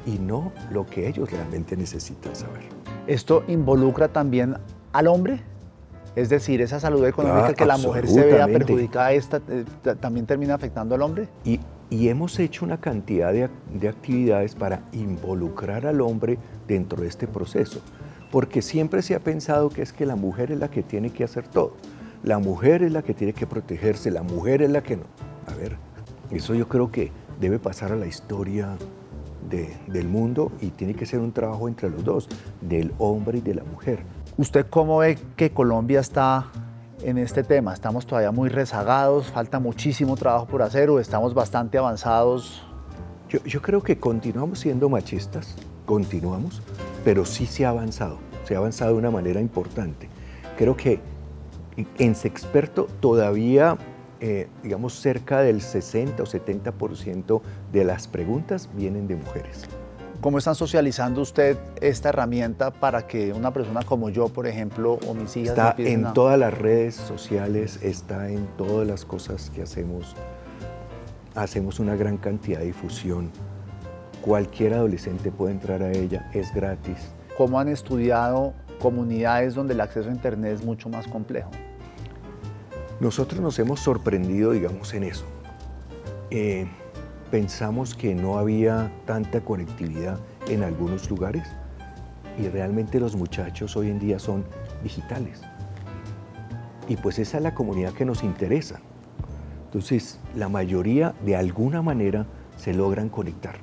y 0.07 0.19
no 0.19 0.52
lo 0.71 0.87
que 0.87 1.09
ellos 1.09 1.31
realmente 1.31 1.76
necesitan 1.76 2.37
saber. 2.37 2.62
¿Esto 3.09 3.42
involucra 3.49 4.09
también 4.09 4.57
al 4.92 5.09
hombre? 5.09 5.40
Es 6.14 6.28
decir, 6.28 6.61
esa 6.61 6.78
salud 6.78 7.04
económica 7.04 7.54
que 7.54 7.64
la 7.64 7.78
mujer 7.78 8.07
se 8.07 8.25
vea 8.25 8.47
perjudicada, 8.47 9.12
esta, 9.12 9.40
eh, 9.49 9.64
también 10.00 10.26
termina 10.26 10.54
afectando 10.54 10.95
al 10.95 11.02
hombre. 11.02 11.28
Y, 11.45 11.59
y 11.90 12.09
hemos 12.09 12.38
hecho 12.38 12.64
una 12.64 12.78
cantidad 12.78 13.33
de, 13.33 13.49
de, 13.73 13.88
actividades 13.88 14.54
para 14.54 14.83
involucrar 14.92 15.85
al 15.87 16.00
hombre 16.00 16.38
dentro 16.69 17.02
de 17.02 17.09
este 17.09 17.26
proceso, 17.26 17.81
porque 18.31 18.62
siempre 18.62 19.02
se 19.02 19.16
ha 19.16 19.21
pensado 19.21 19.69
que 19.69 19.83
es 19.83 19.92
que 19.92 20.07
la 20.07 20.16
mujer 20.16 20.52
es 20.52 20.59
la 20.59 20.71
que 20.71 20.83
tiene 20.83 21.11
que 21.11 21.25
hacer 21.25 21.49
todo, 21.49 21.75
la 22.23 22.38
mujer 22.38 22.85
es 22.85 22.92
la 22.92 23.02
que 23.02 23.14
tiene 23.14 23.33
que 23.33 23.47
protegerse, 23.47 24.12
la 24.12 24.23
mujer 24.23 24.62
es 24.62 24.71
la 24.71 24.83
que 24.83 24.97
no. 24.97 25.04
A 25.47 25.54
ver, 25.54 25.76
eso 26.37 26.55
yo 26.55 26.69
creo 26.69 26.91
que 26.91 27.11
debe 27.41 27.59
pasar 27.59 27.93
a 27.93 27.97
la 27.97 28.07
historia 28.07 28.77
de, 29.49 29.77
del 29.87 30.09
mundo 30.09 30.53
y 30.61 30.69
tiene 30.69 30.95
que 30.95 31.07
ser 31.07 31.21
un 31.21 31.33
trabajo 31.33 31.69
entre 31.69 31.91
los 31.91 32.05
dos, 32.05 32.29
del 32.61 32.93
hombre 32.99 33.39
y 33.39 33.41
de 33.41 33.55
la 33.55 33.65
mujer. 33.65 34.01
¿Usted 34.37 34.67
cómo 34.71 34.99
ve 34.99 35.19
que 35.37 35.51
Colombia 35.51 36.01
está 36.01 36.47
en 37.03 37.19
este 37.19 37.43
tema? 37.43 37.75
¿Estamos 37.75 38.07
todavía 38.07 38.31
muy 38.31 38.49
rezagados? 38.49 39.31
¿Falta 39.31 39.59
muchísimo 39.59 40.17
trabajo 40.17 40.47
por 40.47 40.62
hacer 40.62 40.89
o 40.91 40.99
estamos 40.99 41.35
bastante 41.35 41.79
avanzados? 41.79 42.65
Yo, 43.29 43.62
creo 43.62 43.83
que 43.83 43.99
continuamos 43.99 44.59
siendo 44.59 44.91
machistas, 44.91 45.57
continuamos, 45.87 46.61
pero 47.03 47.25
sí 47.25 47.47
se 47.47 47.65
ha 47.65 47.71
avanzado, 47.71 48.19
se 48.45 48.55
ha 48.55 48.59
avanzado 48.59 48.93
de 48.93 48.99
una 48.99 49.11
manera 49.11 49.41
importante. 49.41 50.09
Creo 50.59 50.77
que 50.77 51.01
en 51.99 52.15
Sexperto 52.15 52.89
todavía, 53.01 53.79
eh, 54.25 54.49
digamos, 54.62 55.00
cerca 55.00 55.41
del 55.41 55.61
60 55.61 56.23
o 56.23 56.26
70% 56.26 57.43
de 57.73 57.85
las 57.85 58.07
preguntas 58.07 58.71
vienen 58.73 59.09
de 59.09 59.17
mujeres. 59.17 59.64
¿Cómo 60.21 60.38
están 60.38 60.55
socializando 60.55 61.21
usted 61.21 61.59
esta 61.81 62.11
herramienta 62.11 62.71
para 62.71 63.09
que 63.09 63.33
una 63.33 63.52
persona 63.52 63.83
como 63.83 64.11
yo, 64.11 64.29
por 64.29 64.47
ejemplo, 64.47 65.00
o 65.09 65.14
mis 65.14 65.37
hijas... 65.37 65.50
Está 65.50 65.75
en 65.76 66.12
todas 66.12 66.38
las 66.38 66.57
redes 66.57 66.95
sociales, 66.95 67.81
está 67.83 68.31
en 68.31 68.47
todas 68.57 68.87
las 68.87 69.05
cosas 69.05 69.50
que 69.50 69.62
hacemos. 69.62 70.14
Hacemos 71.35 71.81
una 71.81 71.97
gran 71.97 72.17
cantidad 72.17 72.61
de 72.61 72.67
difusión. 72.67 73.33
Cualquier 74.21 74.75
adolescente 74.75 75.33
puede 75.33 75.55
entrar 75.55 75.83
a 75.83 75.91
ella, 75.91 76.31
es 76.33 76.55
gratis. 76.55 77.12
¿Cómo 77.37 77.59
han 77.59 77.67
estudiado 77.67 78.55
comunidades 78.79 79.57
donde 79.57 79.75
el 79.75 79.81
acceso 79.81 80.09
a 80.09 80.12
Internet 80.12 80.52
es 80.52 80.64
mucho 80.64 80.88
más 80.88 81.09
complejo? 81.09 81.50
Nosotros 83.02 83.40
nos 83.40 83.59
hemos 83.59 83.80
sorprendido, 83.80 84.52
digamos, 84.52 84.94
en 84.94 85.02
eso. 85.02 85.25
Eh, 86.30 86.68
pensamos 87.32 87.97
que 87.97 88.14
no 88.14 88.38
había 88.38 88.92
tanta 89.06 89.40
conectividad 89.40 90.21
en 90.47 90.62
algunos 90.62 91.11
lugares 91.11 91.42
y 92.38 92.47
realmente 92.47 93.00
los 93.00 93.16
muchachos 93.16 93.76
hoy 93.76 93.90
en 93.90 93.99
día 93.99 94.21
son 94.21 94.44
digitales. 94.85 95.40
Y 96.87 96.97
pues 96.97 97.18
esa 97.18 97.38
es 97.38 97.42
la 97.42 97.54
comunidad 97.54 97.92
que 97.92 98.04
nos 98.04 98.23
interesa. 98.23 98.78
Entonces, 99.64 100.21
la 100.37 100.49
mayoría 100.49 101.12
de 101.25 101.35
alguna 101.35 101.82
manera 101.82 102.25
se 102.56 102.73
logran 102.73 103.09
conectar. 103.09 103.56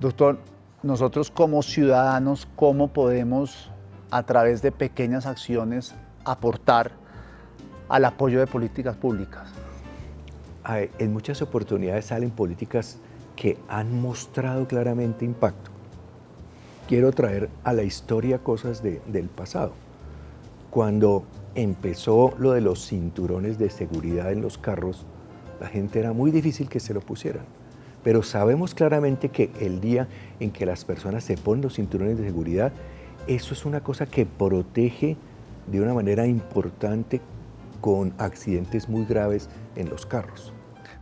Doctor, 0.00 0.38
nosotros 0.82 1.30
como 1.30 1.62
ciudadanos, 1.62 2.48
¿cómo 2.56 2.88
podemos 2.88 3.70
a 4.10 4.22
través 4.22 4.62
de 4.62 4.72
pequeñas 4.72 5.26
acciones 5.26 5.94
aportar 6.24 7.03
al 7.88 8.04
apoyo 8.04 8.40
de 8.40 8.46
políticas 8.46 8.96
públicas? 8.96 9.48
En 10.98 11.12
muchas 11.12 11.42
oportunidades 11.42 12.06
salen 12.06 12.30
políticas 12.30 12.98
que 13.36 13.58
han 13.68 14.00
mostrado 14.00 14.66
claramente 14.66 15.24
impacto. 15.24 15.70
Quiero 16.88 17.12
traer 17.12 17.50
a 17.64 17.72
la 17.72 17.82
historia 17.82 18.38
cosas 18.38 18.82
del 18.82 19.28
pasado. 19.28 19.72
Cuando 20.70 21.24
empezó 21.54 22.34
lo 22.38 22.52
de 22.52 22.60
los 22.60 22.86
cinturones 22.86 23.58
de 23.58 23.70
seguridad 23.70 24.32
en 24.32 24.40
los 24.40 24.58
carros, 24.58 25.06
la 25.60 25.68
gente 25.68 25.98
era 25.98 26.12
muy 26.12 26.30
difícil 26.30 26.68
que 26.68 26.80
se 26.80 26.94
lo 26.94 27.00
pusieran. 27.00 27.44
Pero 28.02 28.22
sabemos 28.22 28.74
claramente 28.74 29.30
que 29.30 29.50
el 29.60 29.80
día 29.80 30.08
en 30.40 30.50
que 30.50 30.66
las 30.66 30.84
personas 30.84 31.24
se 31.24 31.36
ponen 31.36 31.62
los 31.62 31.76
cinturones 31.76 32.18
de 32.18 32.24
seguridad, 32.24 32.72
eso 33.26 33.54
es 33.54 33.64
una 33.64 33.80
cosa 33.80 34.04
que 34.06 34.26
protege 34.26 35.16
de 35.66 35.80
una 35.80 35.94
manera 35.94 36.26
importante 36.26 37.20
con 37.84 38.14
accidentes 38.16 38.88
muy 38.88 39.04
graves 39.04 39.50
en 39.76 39.90
los 39.90 40.06
carros. 40.06 40.54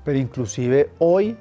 Pero 0.03 0.19
inclusive 0.19 0.91
hoy 0.99 1.39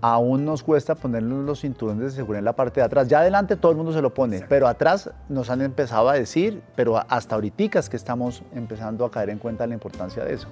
aún 0.00 0.44
nos 0.44 0.64
cuesta 0.64 0.96
ponernos 0.96 1.44
los 1.44 1.60
cinturones 1.60 2.06
de 2.06 2.10
seguridad 2.10 2.40
en 2.40 2.46
la 2.46 2.56
parte 2.56 2.80
de 2.80 2.86
atrás. 2.86 3.06
Ya 3.06 3.20
adelante 3.20 3.54
todo 3.54 3.70
el 3.70 3.76
mundo 3.76 3.92
se 3.92 4.02
lo 4.02 4.12
pone, 4.12 4.44
pero 4.48 4.66
atrás 4.66 5.12
nos 5.28 5.48
han 5.48 5.62
empezado 5.62 6.08
a 6.08 6.14
decir, 6.14 6.60
pero 6.74 7.00
hasta 7.08 7.36
ahorita 7.36 7.78
es 7.78 7.88
que 7.88 7.96
estamos 7.96 8.42
empezando 8.52 9.04
a 9.04 9.12
caer 9.12 9.30
en 9.30 9.38
cuenta 9.38 9.64
la 9.64 9.74
importancia 9.74 10.24
de 10.24 10.34
eso. 10.34 10.48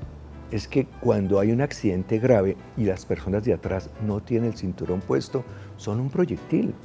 Es 0.53 0.69
que 0.69 0.87
cuando 1.01 1.41
hay 1.41 1.51
un 1.51 1.61
accidente 1.61 2.21
grave 2.21 2.57
y 2.77 2.85
las 2.85 3.05
personas 3.05 3.43
de 3.43 3.55
atrás 3.55 3.91
no 4.07 4.21
tienen 4.21 4.53
el 4.53 4.57
cinturón 4.57 5.01
puesto, 5.01 5.43
son 5.77 5.99
un 5.99 6.11
proyectil. 6.11 6.77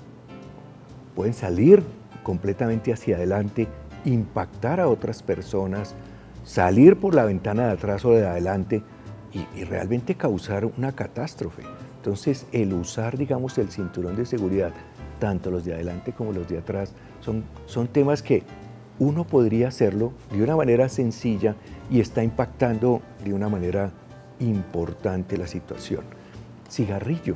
Pueden 1.14 1.36
salir 1.36 1.84
completamente 2.24 2.92
hacia 2.92 3.16
adelante, 3.16 3.68
impactar 4.06 4.80
a 4.80 4.88
otras 4.88 5.22
personas, 5.22 5.94
salir 6.48 6.98
por 6.98 7.14
la 7.14 7.26
ventana 7.26 7.68
de 7.68 7.74
atrás 7.74 8.06
o 8.06 8.12
de 8.12 8.26
adelante 8.26 8.82
y, 9.34 9.66
realmente 9.66 10.16
causar 10.16 10.66
una 10.66 10.94
catástrofe. 10.94 11.62
Entonces, 11.98 12.48
el 12.54 12.74
usar, 12.74 13.18
digamos, 13.18 13.58
el 13.58 13.70
cinturón 13.70 14.16
de 14.16 14.26
seguridad, 14.26 14.72
tanto 15.20 15.52
los 15.52 15.66
de 15.66 15.74
adelante 15.74 16.14
como 16.14 16.32
los 16.32 16.48
de 16.48 16.58
atrás, 16.58 16.94
son, 17.20 17.44
son 17.66 17.88
temas 17.90 18.24
que 18.24 18.44
uno 18.98 19.26
podría 19.26 19.68
hacerlo 19.68 20.14
de 20.32 20.42
una 20.42 20.56
manera 20.56 20.88
sencilla 20.88 21.56
y 21.92 22.00
está 22.00 22.24
impactando 22.24 23.02
de 23.24 23.34
una 23.34 23.50
manera 23.50 23.92
importante 24.40 25.38
la 25.38 25.48
situación. 25.48 26.02
Cigarrillo. 26.72 27.36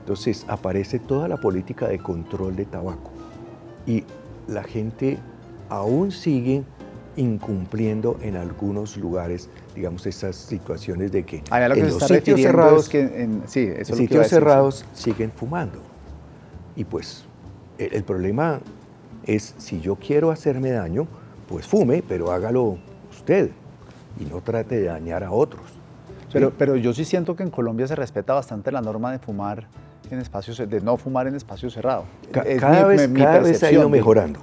Entonces 0.00 0.46
aparece 0.48 0.98
toda 0.98 1.28
la 1.28 1.36
política 1.36 1.86
de 1.86 1.98
control 1.98 2.56
de 2.56 2.64
tabaco 2.64 3.10
y 3.86 4.04
la 4.48 4.64
gente 4.64 5.18
aún 5.68 6.10
sigue 6.10 6.64
incumpliendo 7.16 8.18
en 8.22 8.36
algunos 8.36 8.96
lugares, 8.96 9.48
digamos, 9.74 10.06
esas 10.06 10.36
situaciones 10.36 11.12
de 11.12 11.24
que, 11.24 11.42
en 11.50 11.88
los 11.88 12.02
sitios 12.02 12.40
cerrados, 12.40 12.90
sitios 13.46 14.28
cerrados 14.28 14.84
siguen 14.94 15.32
fumando. 15.32 15.80
Y 16.76 16.84
pues 16.84 17.24
el, 17.78 17.94
el, 17.94 18.04
problema 18.04 18.60
es, 19.24 19.54
si 19.58 19.80
yo 19.80 19.96
quiero 19.96 20.30
hacerme 20.30 20.70
daño, 20.70 21.06
pues 21.48 21.66
fume, 21.66 22.02
pero 22.06 22.30
hágalo 22.30 22.78
usted 23.10 23.50
y 24.18 24.24
no 24.24 24.40
trate 24.40 24.80
de 24.80 24.86
dañar 24.86 25.24
a 25.24 25.32
otros. 25.32 25.62
Pero, 26.32 26.52
pero 26.56 26.76
yo 26.76 26.94
sí 26.94 27.04
siento 27.04 27.34
que 27.34 27.42
en 27.42 27.50
Colombia 27.50 27.86
se 27.88 27.96
respeta 27.96 28.34
bastante 28.34 28.70
la 28.70 28.80
norma 28.80 29.10
de 29.10 29.18
fumar 29.18 29.66
en 30.10 30.18
espacios, 30.20 30.58
de 30.58 30.80
no 30.80 30.96
fumar 30.96 31.26
en 31.26 31.34
espacios 31.34 31.74
cerrados. 31.74 32.04
cada 32.30 32.84
vez, 32.84 33.08
cada 33.14 33.40
vez 33.40 33.62
ha 33.62 33.72
ido 33.72 33.88
mejorando, 33.88 34.40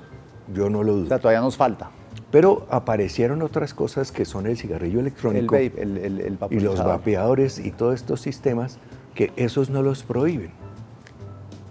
yo 0.54 0.70
no 0.70 0.84
lo 0.84 0.94
dudo. 0.94 1.06
O 1.06 1.08
sea, 1.08 1.20
todavía 1.20 1.42
nos 1.42 1.56
falta. 1.56 1.90
Pero 2.32 2.68
aparecieron 2.70 3.42
otras 3.42 3.74
cosas 3.74 4.12
que 4.12 4.26
son 4.26 4.48
el 4.48 4.58
cigarrillo 4.58 5.00
electrónico 5.00 5.56
el 5.56 5.70
vape, 5.70 5.82
el, 5.82 5.98
el, 5.98 6.38
y 6.50 6.60
los 6.60 6.84
vapeadores 6.84 7.58
y 7.58 7.72
todos 7.72 7.96
estos 7.96 8.22
sistemas 8.22 8.80
que 9.16 9.32
esos 9.36 9.70
no 9.70 9.82
los 9.82 10.04
prohíben, 10.04 10.52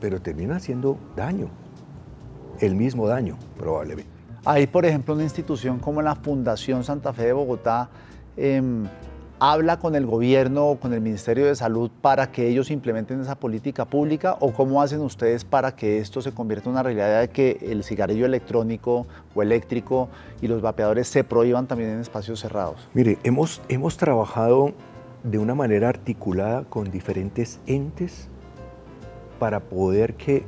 pero 0.01 0.21
terminan 0.21 0.57
haciendo 0.57 0.99
daño, 1.15 1.49
el 2.61 2.75
mismo 2.75 3.07
daño 3.07 3.37
probablemente. 3.59 4.11
Ahí, 4.45 4.67
por 4.67 4.87
ejemplo, 4.87 5.15
una 5.15 5.25
institución 5.25 5.79
como 5.79 6.01
la 6.03 6.15
Fundación 6.15 6.85
Santa 6.85 7.13
Fe 7.13 7.27
de 7.27 7.33
Bogotá 7.33 7.91
eh, 8.37 8.63
habla 9.39 9.79
con 9.79 9.95
el 9.95 10.07
gobierno 10.07 10.67
o 10.67 10.81
con 10.81 10.95
el 10.95 11.01
Ministerio 11.01 11.47
de 11.47 11.55
Salud 11.55 11.91
para 12.01 12.33
que 12.33 12.49
ellos 12.49 12.71
implementen 12.71 13.21
esa 13.21 13.35
política 13.35 13.85
pública 13.85 14.37
o 14.41 14.53
cómo 14.53 14.81
hacen 14.81 15.01
ustedes 15.01 15.45
para 15.45 15.77
que 15.77 15.99
esto 15.99 16.23
se 16.23 16.33
convierta 16.33 16.69
en 16.69 16.73
una 16.73 16.83
realidad 16.83 17.21
de 17.21 17.29
que 17.29 17.59
el 17.61 17.85
cigarrillo 17.85 18.25
electrónico 18.25 19.07
o 19.35 19.43
eléctrico 19.43 20.09
y 20.41 20.49
los 20.49 20.63
vapeadores 20.63 21.09
se 21.09 21.23
prohíban 21.23 21.67
también 21.67 21.91
en 21.91 22.01
espacios 22.01 22.41
cerrados? 22.41 22.89
Mire, 22.95 23.19
hemos, 23.25 23.61
hemos 23.69 23.97
trabajado 23.97 24.73
de 25.23 25.39
una 25.39 25.55
manera 25.55 25.89
articulada 25.89 26.65
con 26.65 26.91
diferentes 26.91 27.61
entes 27.67 28.29
para 29.39 29.61
poder 29.61 30.15
que 30.15 30.45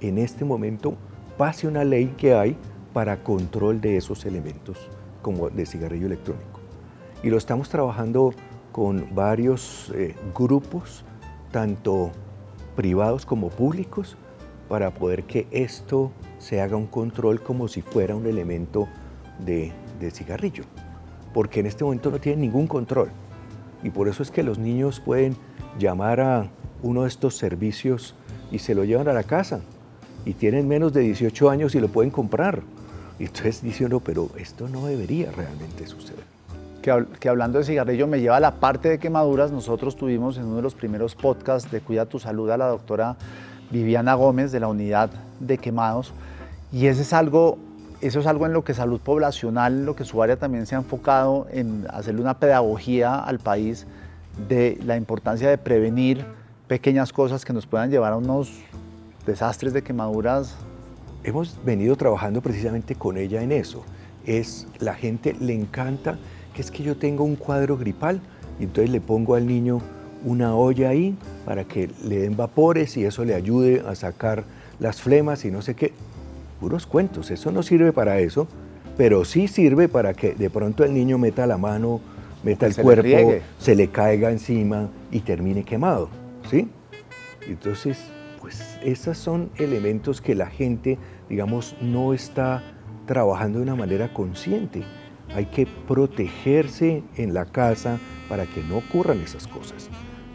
en 0.00 0.16
este 0.16 0.44
momento 0.44 0.94
pase 1.36 1.68
una 1.68 1.84
ley 1.84 2.14
que 2.16 2.34
hay 2.34 2.56
para 2.94 3.22
control 3.22 3.80
de 3.80 3.98
esos 3.98 4.24
elementos 4.24 4.78
como 5.20 5.50
de 5.50 5.66
cigarrillo 5.66 6.06
electrónico 6.06 6.49
y 7.22 7.30
lo 7.30 7.36
estamos 7.36 7.68
trabajando 7.68 8.32
con 8.72 9.14
varios 9.14 9.92
eh, 9.94 10.14
grupos, 10.34 11.04
tanto 11.50 12.12
privados 12.76 13.26
como 13.26 13.50
públicos, 13.50 14.16
para 14.68 14.92
poder 14.92 15.24
que 15.24 15.46
esto 15.50 16.12
se 16.38 16.60
haga 16.60 16.76
un 16.76 16.86
control 16.86 17.42
como 17.42 17.68
si 17.68 17.82
fuera 17.82 18.14
un 18.14 18.26
elemento 18.26 18.88
de, 19.44 19.72
de 19.98 20.10
cigarrillo, 20.10 20.64
porque 21.34 21.60
en 21.60 21.66
este 21.66 21.84
momento 21.84 22.10
no 22.10 22.20
tiene 22.20 22.42
ningún 22.42 22.66
control. 22.66 23.10
Y 23.82 23.90
por 23.90 24.08
eso 24.08 24.22
es 24.22 24.30
que 24.30 24.42
los 24.42 24.58
niños 24.58 25.00
pueden 25.00 25.36
llamar 25.78 26.20
a 26.20 26.50
uno 26.82 27.02
de 27.02 27.08
estos 27.08 27.36
servicios 27.36 28.14
y 28.52 28.60
se 28.60 28.74
lo 28.74 28.84
llevan 28.84 29.08
a 29.08 29.12
la 29.12 29.24
casa 29.24 29.60
y 30.24 30.34
tienen 30.34 30.68
menos 30.68 30.92
de 30.92 31.00
18 31.00 31.50
años 31.50 31.74
y 31.74 31.80
lo 31.80 31.88
pueden 31.88 32.10
comprar. 32.10 32.62
Y 33.18 33.24
entonces 33.24 33.62
dice 33.62 33.86
uno, 33.86 34.00
pero 34.00 34.30
esto 34.36 34.68
no 34.68 34.86
debería 34.86 35.30
realmente 35.32 35.86
suceder 35.86 36.39
que, 36.80 37.28
hablando 37.28 37.58
de 37.58 37.64
cigarrillo 37.64 38.06
me 38.06 38.20
lleva 38.20 38.36
a 38.36 38.40
la 38.40 38.56
parte 38.56 38.88
de 38.88 38.98
quemaduras. 38.98 39.50
Nosotros 39.52 39.96
tuvimos 39.96 40.36
en 40.36 40.46
uno 40.46 40.56
de 40.56 40.62
los 40.62 40.74
primeros 40.74 41.14
podcasts 41.14 41.70
de 41.70 41.80
Cuida 41.80 42.06
tu 42.06 42.18
Salud 42.18 42.50
a 42.50 42.56
la 42.56 42.66
doctora 42.66 43.16
Viviana 43.70 44.14
Gómez 44.14 44.52
de 44.52 44.60
la 44.60 44.68
unidad 44.68 45.10
de 45.38 45.58
quemados. 45.58 46.12
Y 46.72 46.86
ese 46.86 47.02
es 47.02 47.12
algo, 47.12 47.58
eso 48.00 48.20
es 48.20 48.26
algo 48.26 48.46
en 48.46 48.52
lo 48.52 48.64
que 48.64 48.74
salud 48.74 49.00
poblacional, 49.00 49.84
lo 49.84 49.94
que 49.94 50.04
su 50.04 50.22
área 50.22 50.36
también 50.36 50.66
se 50.66 50.74
ha 50.74 50.78
enfocado 50.78 51.46
en 51.52 51.86
hacerle 51.90 52.22
una 52.22 52.38
pedagogía 52.38 53.18
al 53.18 53.38
país 53.38 53.86
de 54.48 54.78
la 54.84 54.96
importancia 54.96 55.48
de 55.50 55.58
prevenir 55.58 56.24
pequeñas 56.66 57.12
cosas 57.12 57.44
que 57.44 57.52
nos 57.52 57.66
puedan 57.66 57.90
llevar 57.90 58.12
a 58.12 58.16
unos 58.16 58.52
desastres 59.26 59.72
de 59.72 59.82
quemaduras. 59.82 60.54
Hemos 61.24 61.62
venido 61.64 61.96
trabajando 61.96 62.40
precisamente 62.40 62.94
con 62.94 63.18
ella 63.18 63.42
en 63.42 63.52
eso. 63.52 63.84
Es 64.24 64.66
la 64.78 64.94
gente 64.94 65.36
le 65.38 65.54
encanta 65.54 66.16
que 66.54 66.62
es 66.62 66.70
que 66.70 66.82
yo 66.82 66.96
tengo 66.96 67.24
un 67.24 67.36
cuadro 67.36 67.76
gripal 67.76 68.20
y 68.58 68.64
entonces 68.64 68.90
le 68.90 69.00
pongo 69.00 69.34
al 69.34 69.46
niño 69.46 69.80
una 70.24 70.54
olla 70.54 70.90
ahí 70.90 71.16
para 71.44 71.64
que 71.64 71.88
le 72.04 72.18
den 72.18 72.36
vapores 72.36 72.96
y 72.96 73.04
eso 73.04 73.24
le 73.24 73.34
ayude 73.34 73.82
a 73.86 73.94
sacar 73.94 74.44
las 74.78 75.00
flemas 75.00 75.44
y 75.44 75.50
no 75.50 75.62
sé 75.62 75.74
qué. 75.74 75.92
Puros 76.60 76.86
cuentos, 76.86 77.30
eso 77.30 77.50
no 77.52 77.62
sirve 77.62 77.92
para 77.92 78.18
eso, 78.18 78.46
pero 78.96 79.24
sí 79.24 79.48
sirve 79.48 79.88
para 79.88 80.12
que 80.12 80.34
de 80.34 80.50
pronto 80.50 80.84
el 80.84 80.92
niño 80.92 81.16
meta 81.16 81.46
la 81.46 81.56
mano, 81.56 82.00
meta 82.42 82.66
el 82.66 82.76
cuerpo, 82.76 83.32
se 83.58 83.74
le 83.74 83.88
caiga 83.88 84.30
encima 84.30 84.90
y 85.10 85.20
termine 85.20 85.64
quemado, 85.64 86.10
¿sí? 86.50 86.68
Entonces, 87.48 87.98
pues 88.40 88.78
esos 88.82 89.16
son 89.16 89.50
elementos 89.56 90.20
que 90.20 90.34
la 90.34 90.46
gente, 90.46 90.98
digamos, 91.30 91.76
no 91.80 92.12
está 92.12 92.62
trabajando 93.06 93.58
de 93.58 93.62
una 93.64 93.74
manera 93.74 94.12
consciente 94.12 94.82
hay 95.34 95.46
que 95.46 95.66
protegerse 95.66 97.02
en 97.16 97.34
la 97.34 97.46
casa 97.46 97.98
para 98.28 98.46
que 98.46 98.62
no 98.62 98.78
ocurran 98.78 99.20
esas 99.20 99.46
cosas 99.46 99.88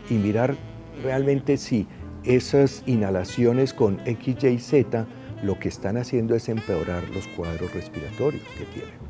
y 0.10 0.16
mirar 0.16 0.56
realmente 1.04 1.58
si 1.58 1.88
esas 2.24 2.84
inhalaciones 2.86 3.74
con 3.74 4.00
XYZ 4.06 5.06
lo 5.44 5.60
que 5.60 5.70
están 5.70 5.98
haciendo 5.98 6.36
es 6.36 6.50
empeorar 6.50 7.04
los 7.10 7.28
cuadros 7.30 7.74
respiratorios 7.74 8.44
que 8.58 8.66
tienen. 8.66 9.06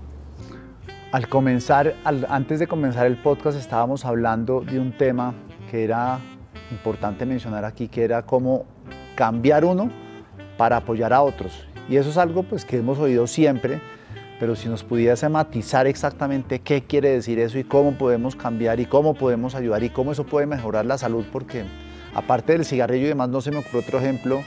Al 1.12 1.30
comenzar, 1.30 1.96
antes 2.04 2.60
de 2.60 2.68
comenzar 2.68 3.06
el 3.06 3.16
podcast 3.16 3.58
estábamos 3.58 4.04
hablando 4.04 4.62
de 4.62 4.80
un 4.80 4.92
tema 4.92 5.34
que 5.72 5.84
era 5.84 6.20
importante 6.72 7.26
mencionar 7.26 7.64
aquí, 7.64 7.88
que 7.88 8.04
era 8.04 8.24
cómo 8.24 8.66
cambiar 9.16 9.64
uno 9.64 9.90
para 10.58 10.78
apoyar 10.78 11.14
a 11.14 11.22
otros. 11.22 11.68
Y 11.88 11.98
eso 11.98 12.10
es 12.10 12.18
algo 12.18 12.44
pues, 12.44 12.66
que 12.66 12.78
hemos 12.78 13.00
oído 13.00 13.28
siempre, 13.28 13.80
pero 14.40 14.56
si 14.56 14.68
nos 14.68 14.84
pudiese 14.84 15.30
matizar 15.30 15.88
exactamente 15.88 16.60
qué 16.60 16.84
quiere 16.84 17.10
decir 17.10 17.40
eso 17.40 17.58
y 17.58 17.64
cómo 17.64 17.98
podemos 17.98 18.36
cambiar 18.36 18.80
y 18.80 18.86
cómo 18.86 19.14
podemos 19.14 19.56
ayudar 19.56 19.84
y 19.84 19.90
cómo 19.90 20.12
eso 20.12 20.26
puede 20.26 20.46
mejorar 20.46 20.86
la 20.86 20.98
salud, 20.98 21.26
porque 21.32 21.66
Aparte 22.16 22.54
del 22.54 22.64
cigarrillo 22.64 23.06
y 23.06 23.10
demás, 23.10 23.28
no 23.28 23.42
se 23.42 23.52
me 23.52 23.58
ocurre 23.58 23.80
otro 23.80 24.00
ejemplo. 24.00 24.42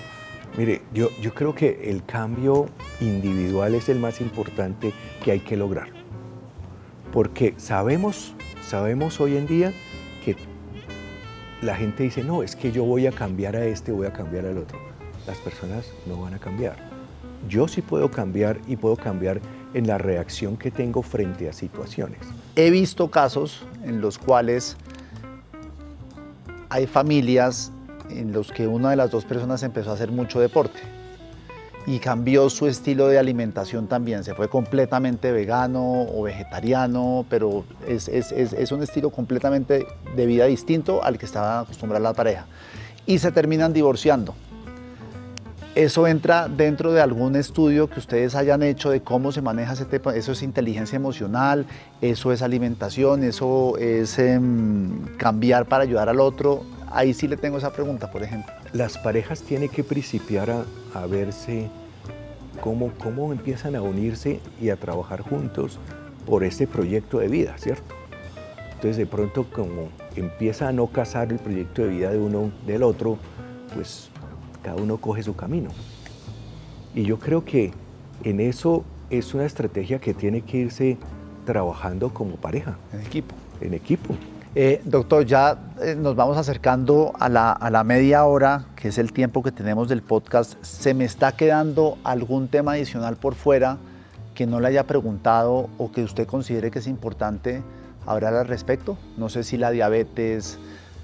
Mire, 0.57 0.81
yo, 0.95 1.11
yo 1.21 1.35
creo 1.35 1.55
que 1.55 1.91
el 1.91 2.03
cambio 2.03 2.67
individual 2.99 3.75
es 3.75 3.91
el 3.91 3.99
más 3.99 4.23
importante 4.23 4.95
que 5.23 5.33
hay 5.33 5.41
que 5.41 5.55
lograr. 5.59 5.89
Porque 7.13 7.53
sabemos, 7.59 8.35
sabemos 8.63 9.21
hoy 9.21 9.37
en 9.37 9.47
día 9.47 9.73
que 10.25 10.35
la 11.61 11.77
gente 11.77 12.05
dice, 12.05 12.25
no, 12.25 12.43
es 12.43 12.57
que 12.57 12.73
yo 12.73 12.85
voy 12.85 13.07
a 13.07 13.13
cambiar 13.13 13.55
a 13.55 13.67
este, 13.67 13.93
voy 13.93 14.07
a 14.07 14.15
cambiar 14.15 14.47
al 14.47 14.57
otro. 14.57 14.79
Las 15.27 15.37
personas 15.37 15.93
no 16.07 16.23
van 16.23 16.33
a 16.33 16.39
cambiar. 16.39 16.77
Yo 17.51 17.69
sí 17.69 17.83
puedo 17.83 18.11
cambiar 18.11 18.59
y 18.67 18.77
puedo 18.77 18.97
cambiar 18.97 19.43
en 19.75 19.87
la 19.87 19.99
reacción 19.99 20.57
que 20.57 20.71
tengo 20.71 21.03
frente 21.03 21.49
a 21.49 21.53
situaciones. 21.53 22.21
He 22.57 22.71
visto 22.71 23.11
casos 23.11 23.67
en 23.85 24.01
los 24.01 24.19
cuales 24.19 24.77
hay 26.71 26.87
familias 26.87 27.73
en 28.11 28.33
los 28.33 28.53
que 28.53 28.67
una 28.67 28.91
de 28.91 28.97
las 28.97 29.11
dos 29.11 29.25
personas 29.25 29.63
empezó 29.63 29.91
a 29.91 29.95
hacer 29.95 30.11
mucho 30.11 30.41
deporte 30.41 30.81
y 31.89 32.01
cambió 32.01 32.51
su 32.51 32.67
estilo 32.67 33.09
de 33.09 33.19
alimentación 33.19 33.87
también. 33.87 34.23
Se 34.23 34.35
fue 34.35 34.49
completamente 34.49 35.33
vegano 35.33 36.03
o 36.03 36.23
vegetariano, 36.23 37.25
pero 37.31 37.65
es, 37.87 38.09
es, 38.09 38.31
es, 38.33 38.73
un 38.73 38.83
estilo 38.83 39.09
completamente 39.09 39.87
de 40.15 40.27
vida 40.27 40.45
distinto 40.45 41.03
al 41.03 41.17
que 41.17 41.25
estaba 41.25 41.61
acostumbrada 41.61 42.03
la 42.03 42.13
pareja. 42.13 42.47
Y 43.07 43.19
se 43.21 43.33
terminan 43.33 43.73
divorciando. 43.73 44.35
¿Eso 45.79 46.09
entra 46.09 46.49
dentro 46.49 46.93
de 46.93 47.01
algún 47.01 47.37
estudio 47.37 47.89
que 47.89 48.01
ustedes 48.01 48.35
hayan 48.35 48.65
hecho 48.65 48.91
de 48.91 49.01
cómo 49.01 49.31
se 49.31 49.43
maneja 49.43 49.75
ese 49.75 49.85
tema? 49.85 50.13
¿Eso 50.13 50.33
es 50.33 50.43
inteligencia 50.43 50.97
emocional? 50.97 51.67
¿Eso 52.01 52.33
es 52.33 52.43
alimentación? 52.43 53.23
¿Eso 53.23 53.79
es 53.79 54.19
em, 54.19 55.05
cambiar 55.19 55.67
para 55.67 55.85
ayudar 55.85 56.09
al 56.09 56.19
otro? 56.19 56.65
Ahí 56.91 57.15
sí 57.15 57.29
le 57.29 57.37
tengo 57.37 57.59
esa 57.59 57.73
pregunta, 57.73 58.11
por 58.11 58.25
ejemplo. 58.25 58.53
Las 58.73 58.99
parejas 58.99 59.41
tienen 59.43 59.69
que 59.69 59.85
principiar 59.85 60.51
a, 60.51 61.07
verse 61.07 61.71
cómo, 62.61 62.91
cómo 62.99 63.31
empiezan 63.31 63.77
a 63.77 63.81
unirse 63.81 64.41
y 64.61 64.71
a 64.71 64.77
trabajar 64.77 65.21
juntos 65.21 65.79
por 66.27 66.43
este 66.43 66.67
proyecto 66.67 67.21
de 67.21 67.29
vida, 67.29 67.57
¿cierto? 67.57 67.95
Entonces 68.73 68.97
de 68.97 69.07
pronto 69.07 69.47
como 69.49 69.91
empieza 70.17 70.67
a 70.67 70.73
no 70.73 70.89
casar 70.89 71.31
el 71.31 71.39
proyecto 71.39 71.83
de 71.83 71.89
vida 71.89 72.11
de 72.11 72.19
uno 72.19 72.51
del 72.67 72.83
otro, 72.83 73.17
pues 73.73 74.11
cada 74.69 74.83
uno 74.83 74.99
coge 74.99 75.23
su 75.23 75.35
camino. 75.35 75.71
Y 76.95 77.05
yo 77.05 77.19
creo 77.19 77.43
que 77.43 77.73
en 78.23 78.39
eso 78.39 78.85
es 79.09 79.33
una 79.33 79.47
estrategia 79.47 79.99
que 79.99 80.13
tiene 80.13 80.43
que 80.43 80.59
irse 80.59 80.99
trabajando 81.47 82.13
como 82.13 82.37
pareja. 82.37 82.77
En 82.93 83.01
equipo. 83.01 83.35
En 83.63 83.73
equipo. 83.73 84.15
Eh, 84.55 84.83
doctor, 84.85 85.25
ya 85.25 85.59
eh, 85.81 85.97
nos 85.99 86.17
vamos 86.17 86.37
acercando 86.37 87.15
a 87.19 87.31
la, 87.31 87.53
a 87.53 87.71
la, 87.71 87.83
media 87.83 88.27
hora, 88.27 88.67
que 88.77 88.89
es 88.89 88.99
el 88.99 89.15
tiempo 89.15 89.43
que 89.43 89.53
tenemos 89.53 89.89
del 89.89 90.03
podcast. 90.03 90.63
¿Se 90.63 90.93
me 90.93 91.07
está 91.07 91.33
quedando 91.33 91.97
algún 92.05 92.49
tema 92.49 92.73
adicional 92.73 93.17
por 93.17 93.37
fuera 93.37 93.79
que 94.35 94.47
no 94.47 94.61
le 94.61 94.69
haya 94.69 94.87
preguntado 94.87 95.71
o 95.79 95.91
que 95.93 96.03
usted 96.03 96.27
considere 96.27 96.71
que 96.71 96.81
es 96.81 96.87
importante 96.89 97.63
hablar 98.05 98.35
al 98.35 98.47
respecto? 98.47 98.99
No 99.17 99.31
sé 99.31 99.45
si 99.45 99.57
la 99.57 99.71
diabetes, 99.71 100.59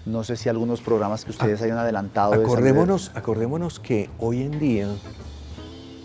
no 0.07 0.23
sé 0.23 0.37
si 0.37 0.49
algunos 0.49 0.81
programas 0.81 1.25
que 1.25 1.31
ustedes 1.31 1.63
hayan 1.63 1.79
adelantado. 1.79 2.35
Acordémonos, 2.35 3.11
acordémonos 3.15 3.81
que 3.81 4.11
hoy 4.19 4.43
en 4.43 4.59
día 4.59 4.89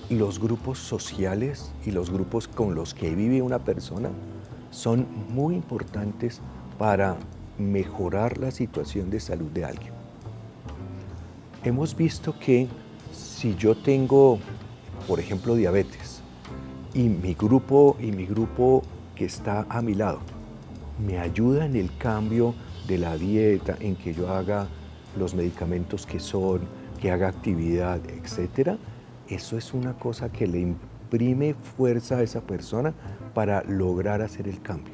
los 0.10 0.40
grupos 0.40 0.80
sociales 0.80 1.72
y 1.86 1.92
los 1.92 2.10
grupos 2.10 2.48
con 2.48 2.76
los 2.76 2.94
que 2.94 3.14
vive 3.14 3.42
una 3.42 3.60
persona 3.60 4.10
son 4.72 5.08
muy 5.30 5.56
importantes 5.56 6.42
para 6.78 7.18
mejorar 7.58 8.38
la 8.38 8.52
situación 8.52 9.10
de 9.10 9.20
salud 9.20 9.52
de 9.52 9.66
alguien. 9.66 9.94
Hemos 11.64 11.96
visto 11.96 12.40
que 12.40 12.68
si 13.12 13.56
yo 13.56 13.76
tengo, 13.76 14.40
por 15.08 15.20
ejemplo, 15.20 15.56
diabetes 15.56 16.22
y 16.94 17.04
mi 17.04 17.34
grupo 17.34 17.98
y 18.00 18.12
mi 18.12 18.26
grupo 18.26 18.82
que 19.14 19.26
está 19.26 19.66
a 19.70 19.82
mi 19.82 19.94
lado 19.94 20.20
me 21.06 21.20
ayuda 21.20 21.66
en 21.66 21.76
el 21.76 21.96
cambio 21.98 22.54
de 22.90 22.98
la 22.98 23.16
dieta, 23.18 23.78
en 23.80 23.96
que 23.96 24.14
yo 24.16 24.30
haga 24.30 24.68
los 25.16 25.36
medicamentos 25.36 26.08
que 26.08 26.20
son, 26.20 26.62
que 27.00 27.12
haga 27.12 27.28
actividad, 27.28 28.02
etcétera, 28.10 28.78
eso 29.30 29.60
es 29.60 29.76
una 29.76 29.94
cosa 29.94 30.32
que 30.32 30.48
le 30.48 30.60
imprime 30.60 31.54
fuerza 31.54 32.18
a 32.18 32.24
esa 32.24 32.42
persona 32.42 32.94
para 33.36 33.64
lograr 33.64 34.24
hacer 34.24 34.48
el 34.48 34.60
cambio. 34.62 34.94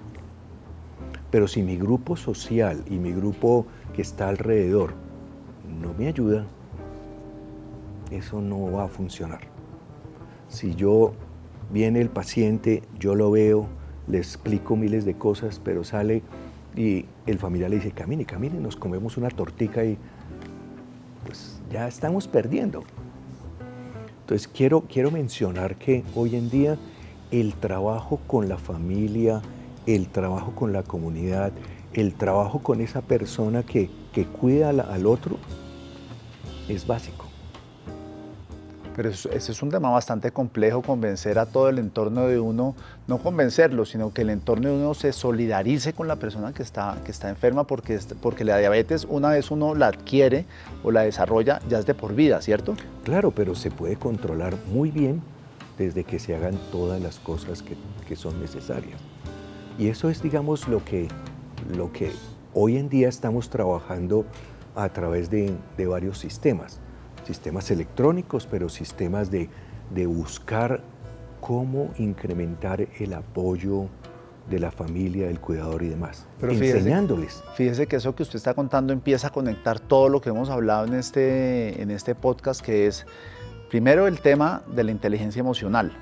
Pero 1.32 1.48
si 1.48 1.64
mi 1.64 1.78
grupo 1.78 2.18
social 2.18 2.84
y 2.90 2.98
mi 2.98 3.14
grupo 3.14 3.66
que 3.94 4.02
está 4.02 4.28
alrededor 4.28 4.94
no 5.82 5.94
me 5.94 6.10
ayuda, 6.10 6.46
eso 8.12 8.42
no 8.42 8.72
va 8.74 8.84
a 8.84 8.88
funcionar. 8.90 9.42
Si 10.50 10.76
yo 10.76 11.14
viene 11.72 12.02
el 12.02 12.10
paciente, 12.10 12.84
yo 13.00 13.16
lo 13.16 13.32
veo, 13.32 13.68
le 14.08 14.18
explico 14.18 14.76
miles 14.76 15.06
de 15.06 15.16
cosas, 15.16 15.62
pero 15.64 15.86
sale 15.86 16.24
y 16.76 17.06
el 17.26 17.40
familiar 17.40 17.70
le 17.70 17.78
dice, 17.78 17.92
camine, 17.92 18.26
camine, 18.26 18.60
nos 18.60 18.76
comemos 18.76 19.18
una 19.18 19.30
tortica 19.30 19.84
y 19.84 19.98
pues 21.26 21.62
ya 21.72 21.88
estamos 21.88 22.28
perdiendo. 22.28 22.84
Entonces 24.22 24.48
quiero, 24.48 24.82
quiero 24.82 25.12
mencionar 25.12 25.76
que 25.76 26.04
hoy 26.16 26.36
en 26.36 26.50
día 26.50 26.78
el 27.32 27.54
trabajo 27.54 28.20
con 28.28 28.50
la 28.50 28.58
familia, 28.58 29.42
el 29.86 30.08
trabajo 30.08 30.54
con 30.56 30.74
la 30.74 30.84
comunidad, 30.84 31.52
el 31.94 32.14
trabajo 32.14 32.60
con 32.60 32.82
esa 32.82 33.02
persona 33.02 33.64
que, 33.64 33.90
cuida 34.40 34.70
al, 34.70 35.06
otro, 35.06 35.38
es 36.68 36.88
básico. 36.88 37.25
Pero 38.96 39.10
ese 39.10 39.30
es 39.34 39.62
un 39.62 39.70
tema 39.70 39.90
bastante 39.90 40.32
complejo, 40.32 40.82
convencer 40.82 41.38
a 41.38 41.46
todo 41.46 41.68
el 41.70 41.80
entorno 41.80 42.28
de 42.28 42.40
uno, 42.40 42.76
no 43.08 43.18
convencerlo, 43.18 43.86
sino 43.86 44.14
que 44.14 44.22
el 44.22 44.30
entorno 44.30 44.70
de 44.70 44.76
uno 44.76 44.94
se 44.94 45.12
solidarice 45.12 45.94
con 45.94 46.08
la 46.08 46.16
persona 46.16 46.54
que 46.54 46.64
está, 46.64 46.98
que 47.04 47.12
está 47.12 47.30
enferma, 47.30 47.66
porque, 47.66 48.00
porque 48.22 48.46
la 48.46 48.58
diabetes 48.58 49.06
una 49.10 49.30
vez 49.30 49.52
uno 49.52 49.76
la 49.76 49.88
adquiere 49.88 50.46
o 50.84 50.92
la 50.92 51.02
desarrolla, 51.02 51.60
ya 51.68 51.80
es 51.80 51.86
de 51.86 51.94
por 51.94 52.16
vida, 52.16 52.42
¿cierto? 52.42 52.76
Claro, 53.04 53.32
pero 53.32 53.54
se 53.54 53.70
puede 53.70 53.98
controlar 53.98 54.56
muy 54.72 54.92
bien 54.92 55.22
desde 55.78 56.06
que 56.06 56.20
se 56.20 56.36
hagan 56.36 56.58
todas 56.72 57.02
las 57.02 57.20
cosas 57.20 57.62
que, 57.62 57.76
que 58.08 58.16
son 58.16 58.40
necesarias. 58.40 59.00
Y 59.78 59.90
eso 59.90 60.10
es, 60.10 60.24
digamos, 60.24 60.70
lo 60.70 60.86
que, 60.86 61.10
lo 61.76 61.92
que 61.92 62.12
hoy 62.54 62.78
en 62.78 62.88
día 62.88 63.10
estamos 63.10 63.50
trabajando 63.50 64.26
a 64.76 64.90
través 64.90 65.30
de, 65.30 65.58
varios 65.86 66.20
sistemas. 66.20 66.80
Sistemas 67.26 67.72
electrónicos, 67.72 68.48
pero 68.50 68.70
sistemas 68.70 69.32
de, 69.32 69.50
buscar 70.08 70.82
cómo 71.42 71.92
incrementar 71.98 72.88
el 73.00 73.14
apoyo 73.14 73.88
de 74.50 74.60
la 74.60 74.72
familia, 74.72 75.28
del 75.28 75.40
cuidador 75.40 75.82
y 75.82 75.90
demás, 75.90 76.28
Pero 76.40 76.54
enseñándoles. 76.54 77.44
Fíjese, 77.56 77.88
que 77.88 77.96
eso 77.96 78.16
que 78.16 78.24
usted 78.24 78.38
está 78.38 78.54
contando 78.54 78.94
empieza 78.94 79.28
a 79.28 79.30
conectar 79.32 79.80
todo 79.80 80.08
lo 80.08 80.22
que 80.22 80.30
hemos 80.30 80.50
hablado 80.50 80.86
en 80.86 80.94
este, 80.94 81.82
en 81.82 81.90
este 81.90 82.14
podcast, 82.14 82.62
que 82.62 82.88
es 82.88 83.06
primero 83.70 84.08
el 84.08 84.20
tema 84.22 84.62
de 84.68 84.84
la 84.84 84.92
inteligencia 84.92 85.40
emocional 85.40 85.98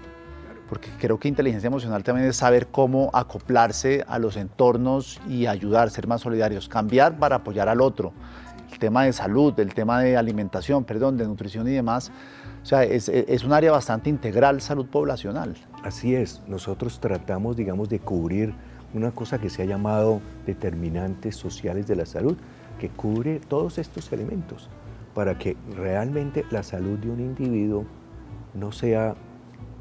porque 0.74 0.90
creo 0.98 1.20
que 1.20 1.28
inteligencia 1.28 1.68
emocional 1.68 2.04
también 2.04 2.28
es 2.28 2.38
saber 2.38 2.66
cómo 2.66 3.12
acoplarse 3.14 4.04
a 4.08 4.18
los 4.18 4.38
entornos 4.38 5.22
y 5.30 5.46
ayudar, 5.46 5.92
ser 5.92 6.08
más 6.08 6.22
solidarios, 6.22 6.68
cambiar 6.68 7.20
para 7.20 7.36
apoyar 7.36 7.70
al 7.70 7.80
otro. 7.80 8.12
Tema 8.80 9.04
de 9.04 9.14
salud, 9.14 9.58
el 9.60 9.74
tema 9.74 10.02
de 10.02 10.18
alimentación, 10.18 10.84
perdón, 10.84 11.18
de 11.18 11.26
nutrición 11.26 11.68
y 11.68 11.72
demás. 11.72 12.12
O 12.62 12.66
sea, 12.66 12.84
es 12.84 13.44
un 13.44 13.54
área 13.54 13.72
bastante 13.72 14.10
integral, 14.10 14.62
salud 14.62 14.86
poblacional. 14.88 15.56
Así 15.84 16.16
es, 16.16 16.42
nosotros 16.48 17.00
tratamos, 17.00 17.56
digamos, 17.56 17.90
de 17.90 18.00
cubrir 18.00 18.54
una 18.94 19.12
cosa 19.12 19.40
que 19.40 19.50
se 19.50 19.64
ha 19.64 19.66
llamado 19.66 20.22
determinantes 20.46 21.36
sociales 21.36 21.88
de 21.88 21.96
la 21.96 22.06
salud, 22.06 22.38
que 22.80 22.90
cubre 22.90 23.40
todos 23.40 23.78
estos 23.78 24.12
elementos, 24.12 24.70
para 25.14 25.38
que 25.38 25.58
realmente 25.76 26.46
la 26.52 26.64
salud 26.64 26.98
de 27.00 27.10
un 27.10 27.20
individuo 27.20 27.86
no 28.54 28.72
sea 28.72 29.16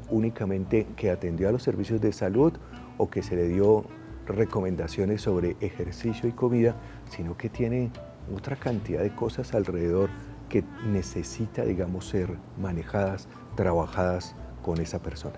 únicamente 0.09 0.87
que 0.95 1.09
atendió 1.11 1.49
a 1.49 1.51
los 1.51 1.63
servicios 1.63 2.01
de 2.01 2.11
salud 2.11 2.53
o 2.97 3.09
que 3.09 3.23
se 3.23 3.35
le 3.35 3.47
dio 3.47 3.85
recomendaciones 4.25 5.21
sobre 5.21 5.55
ejercicio 5.59 6.29
y 6.29 6.31
comida, 6.31 6.75
sino 7.09 7.35
que 7.37 7.49
tiene 7.49 7.91
otra 8.35 8.55
cantidad 8.55 9.01
de 9.01 9.13
cosas 9.13 9.53
alrededor 9.53 10.09
que 10.49 10.63
necesita, 10.85 11.63
digamos, 11.63 12.07
ser 12.07 12.37
manejadas, 12.59 13.27
trabajadas 13.55 14.35
con 14.61 14.79
esa 14.79 14.99
persona. 14.99 15.35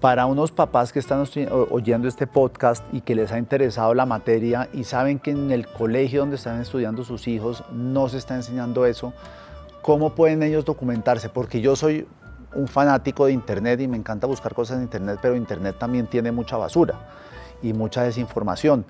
Para 0.00 0.26
unos 0.26 0.52
papás 0.52 0.92
que 0.92 0.98
están 0.98 1.24
oyendo 1.70 2.08
este 2.08 2.26
podcast 2.26 2.84
y 2.92 3.00
que 3.00 3.14
les 3.14 3.32
ha 3.32 3.38
interesado 3.38 3.94
la 3.94 4.04
materia 4.04 4.68
y 4.72 4.84
saben 4.84 5.18
que 5.18 5.30
en 5.30 5.50
el 5.50 5.66
colegio 5.66 6.20
donde 6.20 6.36
están 6.36 6.60
estudiando 6.60 7.04
sus 7.04 7.26
hijos 7.26 7.64
no 7.72 8.08
se 8.08 8.18
está 8.18 8.34
enseñando 8.34 8.84
eso, 8.84 9.14
¿cómo 9.80 10.14
pueden 10.14 10.42
ellos 10.42 10.64
documentarse? 10.64 11.30
Porque 11.30 11.62
yo 11.62 11.74
soy 11.74 12.06
un 12.54 12.68
fanático 12.68 13.26
de 13.26 13.32
Internet 13.32 13.80
y 13.80 13.88
me 13.88 13.96
encanta 13.96 14.26
buscar 14.26 14.54
cosas 14.54 14.76
en 14.76 14.84
Internet, 14.84 15.18
pero 15.22 15.36
Internet 15.36 15.76
también 15.78 16.06
tiene 16.06 16.32
mucha 16.32 16.56
basura 16.56 16.94
y 17.62 17.72
mucha 17.72 18.02
desinformación. 18.02 18.84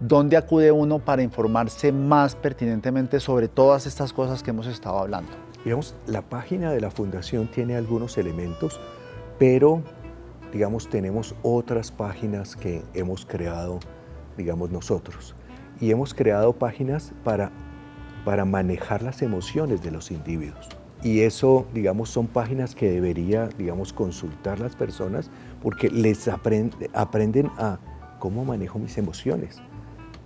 ¿Dónde 0.00 0.36
acude 0.38 0.72
uno 0.72 0.98
para 0.98 1.22
informarse 1.22 1.92
más 1.92 2.34
pertinentemente 2.34 3.20
sobre 3.20 3.48
todas 3.48 3.86
estas 3.86 4.12
cosas 4.12 4.42
que 4.42 4.50
hemos 4.50 4.66
estado 4.66 4.98
hablando? 4.98 5.30
Digamos, 5.64 5.94
la 6.06 6.22
página 6.22 6.72
de 6.72 6.80
la 6.80 6.90
fundación 6.90 7.50
tiene 7.50 7.76
algunos 7.76 8.16
elementos, 8.16 8.80
pero 9.38 9.82
digamos, 10.52 10.88
tenemos 10.88 11.34
otras 11.42 11.92
páginas 11.92 12.56
que 12.56 12.82
hemos 12.94 13.26
creado, 13.26 13.78
digamos, 14.36 14.70
nosotros. 14.70 15.34
Y 15.80 15.90
hemos 15.90 16.14
creado 16.14 16.54
páginas 16.54 17.12
para, 17.22 17.52
para 18.24 18.44
manejar 18.44 19.02
las 19.02 19.22
emociones 19.22 19.82
de 19.82 19.90
los 19.90 20.10
individuos. 20.10 20.68
Y 21.02 21.20
eso, 21.20 21.66
digamos, 21.72 22.10
son 22.10 22.26
páginas 22.26 22.74
que 22.74 22.90
debería, 22.90 23.48
digamos, 23.56 23.92
consultar 23.92 24.60
las 24.60 24.76
personas 24.76 25.30
porque 25.62 25.88
les 25.88 26.28
aprenden 26.28 27.50
a 27.56 27.78
cómo 28.18 28.44
manejo 28.44 28.78
mis 28.78 28.98
emociones, 28.98 29.62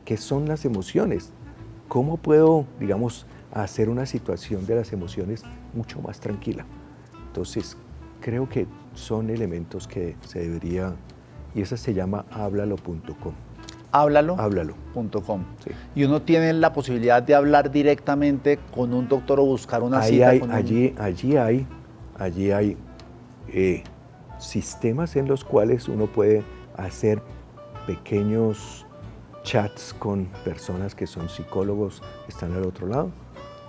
qué 0.05 0.17
son 0.17 0.47
las 0.47 0.65
emociones, 0.65 1.31
cómo 1.89 2.17
puedo, 2.17 2.67
digamos, 2.81 3.27
hacer 3.53 3.89
una 3.89 4.07
situación 4.07 4.67
de 4.67 4.77
las 4.77 4.93
emociones 4.93 5.43
mucho 5.75 6.01
más 6.01 6.21
tranquila. 6.21 6.67
Entonces, 7.29 7.77
creo 8.21 8.49
que 8.49 8.67
son 8.95 9.31
elementos 9.31 9.87
que 9.87 10.17
se 10.27 10.41
debería, 10.41 10.95
y 11.55 11.63
esa 11.63 11.77
se 11.77 11.95
llama 11.95 12.25
háblalo.com. 12.31 13.33
Háblalo. 13.93 14.37
Háblalo.com. 14.41 15.45
Sí. 15.65 15.71
Y 15.95 16.05
uno 16.05 16.21
tiene 16.23 16.53
la 16.53 16.73
posibilidad 16.73 17.23
de 17.23 17.37
hablar 17.37 17.71
directamente 17.71 18.59
con 18.75 18.93
un 18.93 19.09
doctor 19.09 19.39
o 19.39 19.45
buscar 19.45 19.85
una 19.85 20.01
Ahí 20.01 20.15
cita. 20.15 20.31
Hay, 20.31 20.41
con 20.41 20.51
allí, 20.51 20.95
allí 20.99 21.37
hay, 21.37 21.67
allí 22.19 22.51
hay 22.51 22.77
eh, 23.49 23.85
sistemas 24.39 25.15
en 25.15 25.29
los 25.29 25.45
cuales 25.45 25.89
uno 25.89 26.07
puede 26.07 26.43
hacer 26.77 27.23
pequeños 27.87 28.84
chats 29.45 29.95
con 29.97 30.27
personas 30.45 30.95
que 30.95 31.07
son 31.07 31.29
psicólogos 31.29 32.03
que 32.25 32.33
están 32.33 32.53
al 32.55 32.65
otro 32.65 32.89
lado. 32.89 33.11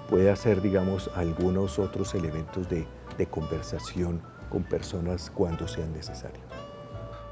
Puede 0.10 0.32
hacer, 0.32 0.62
digamos, 0.62 1.12
algunos 1.16 1.78
otros 1.78 2.16
elementos 2.16 2.68
de, 2.70 2.88
de 3.18 3.26
conversación 3.28 4.22
con 4.50 4.64
personas 4.64 5.32
cuando 5.34 5.68
sean 5.68 5.94
necesarios. 5.94 6.44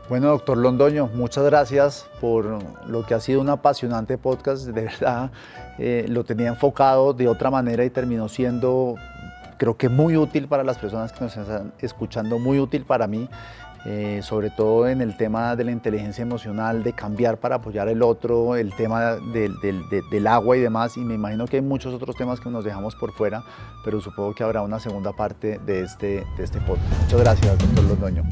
Bueno, 0.10 0.28
doctor 0.28 0.58
Londoño, 0.58 1.10
muchas 1.14 1.46
gracias 1.46 2.06
por 2.20 2.60
lo 2.88 3.06
que 3.06 3.14
ha 3.14 3.22
sido 3.22 3.40
un 3.40 3.50
apasionante 3.50 4.18
podcast. 4.18 4.66
De 4.66 4.72
verdad, 4.84 5.32
eh, 5.80 6.06
lo 6.10 6.26
tenía 6.26 6.50
enfocado 6.50 7.14
de 7.14 7.30
otra 7.30 7.50
manera 7.50 7.86
y 7.86 7.90
terminó 7.90 8.28
siendo, 8.28 8.96
creo 9.58 9.78
que 9.78 9.88
muy 9.88 10.18
útil 10.18 10.50
para 10.50 10.64
las 10.66 10.78
personas 10.78 11.14
que 11.14 11.24
nos 11.24 11.38
están 11.38 11.72
escuchando, 11.80 12.38
muy 12.38 12.60
útil 12.60 12.84
para 12.84 13.08
mí. 13.08 13.30
Eh, 13.86 14.22
sobre 14.24 14.50
todo 14.50 14.88
en 14.88 15.02
el 15.02 15.18
tema 15.18 15.58
de 15.58 15.66
la 15.66 15.72
inteligencia 15.72 16.22
emocional, 16.22 16.84
de 16.84 16.94
cambiar 16.94 17.38
para 17.38 17.56
apoyar 17.56 17.90
el 17.90 18.02
otro, 18.02 18.56
el 18.56 18.74
tema 18.74 19.18
del, 19.34 20.28
agua 20.28 20.56
y 20.56 20.62
demás, 20.62 20.96
y 20.96 21.02
me 21.02 21.16
imagino 21.16 21.46
que 21.48 21.58
hay 21.58 21.62
muchos 21.62 21.94
otros 21.94 22.16
temas 22.16 22.40
que 22.40 22.50
nos 22.50 22.64
dejamos 22.64 22.96
por 22.96 23.12
fuera, 23.12 23.44
pero 23.84 24.00
supongo 24.00 24.34
que 24.34 24.44
habrá 24.44 24.62
una 24.62 24.80
segunda 24.80 25.12
parte 25.12 25.60
de 25.66 25.82
este, 25.82 26.24
de 26.38 26.44
este 26.44 26.60
podcast. 26.62 27.02
Muchas 27.02 27.20
gracias, 27.20 27.58
doctor 27.58 27.84
Londoño. 27.84 28.24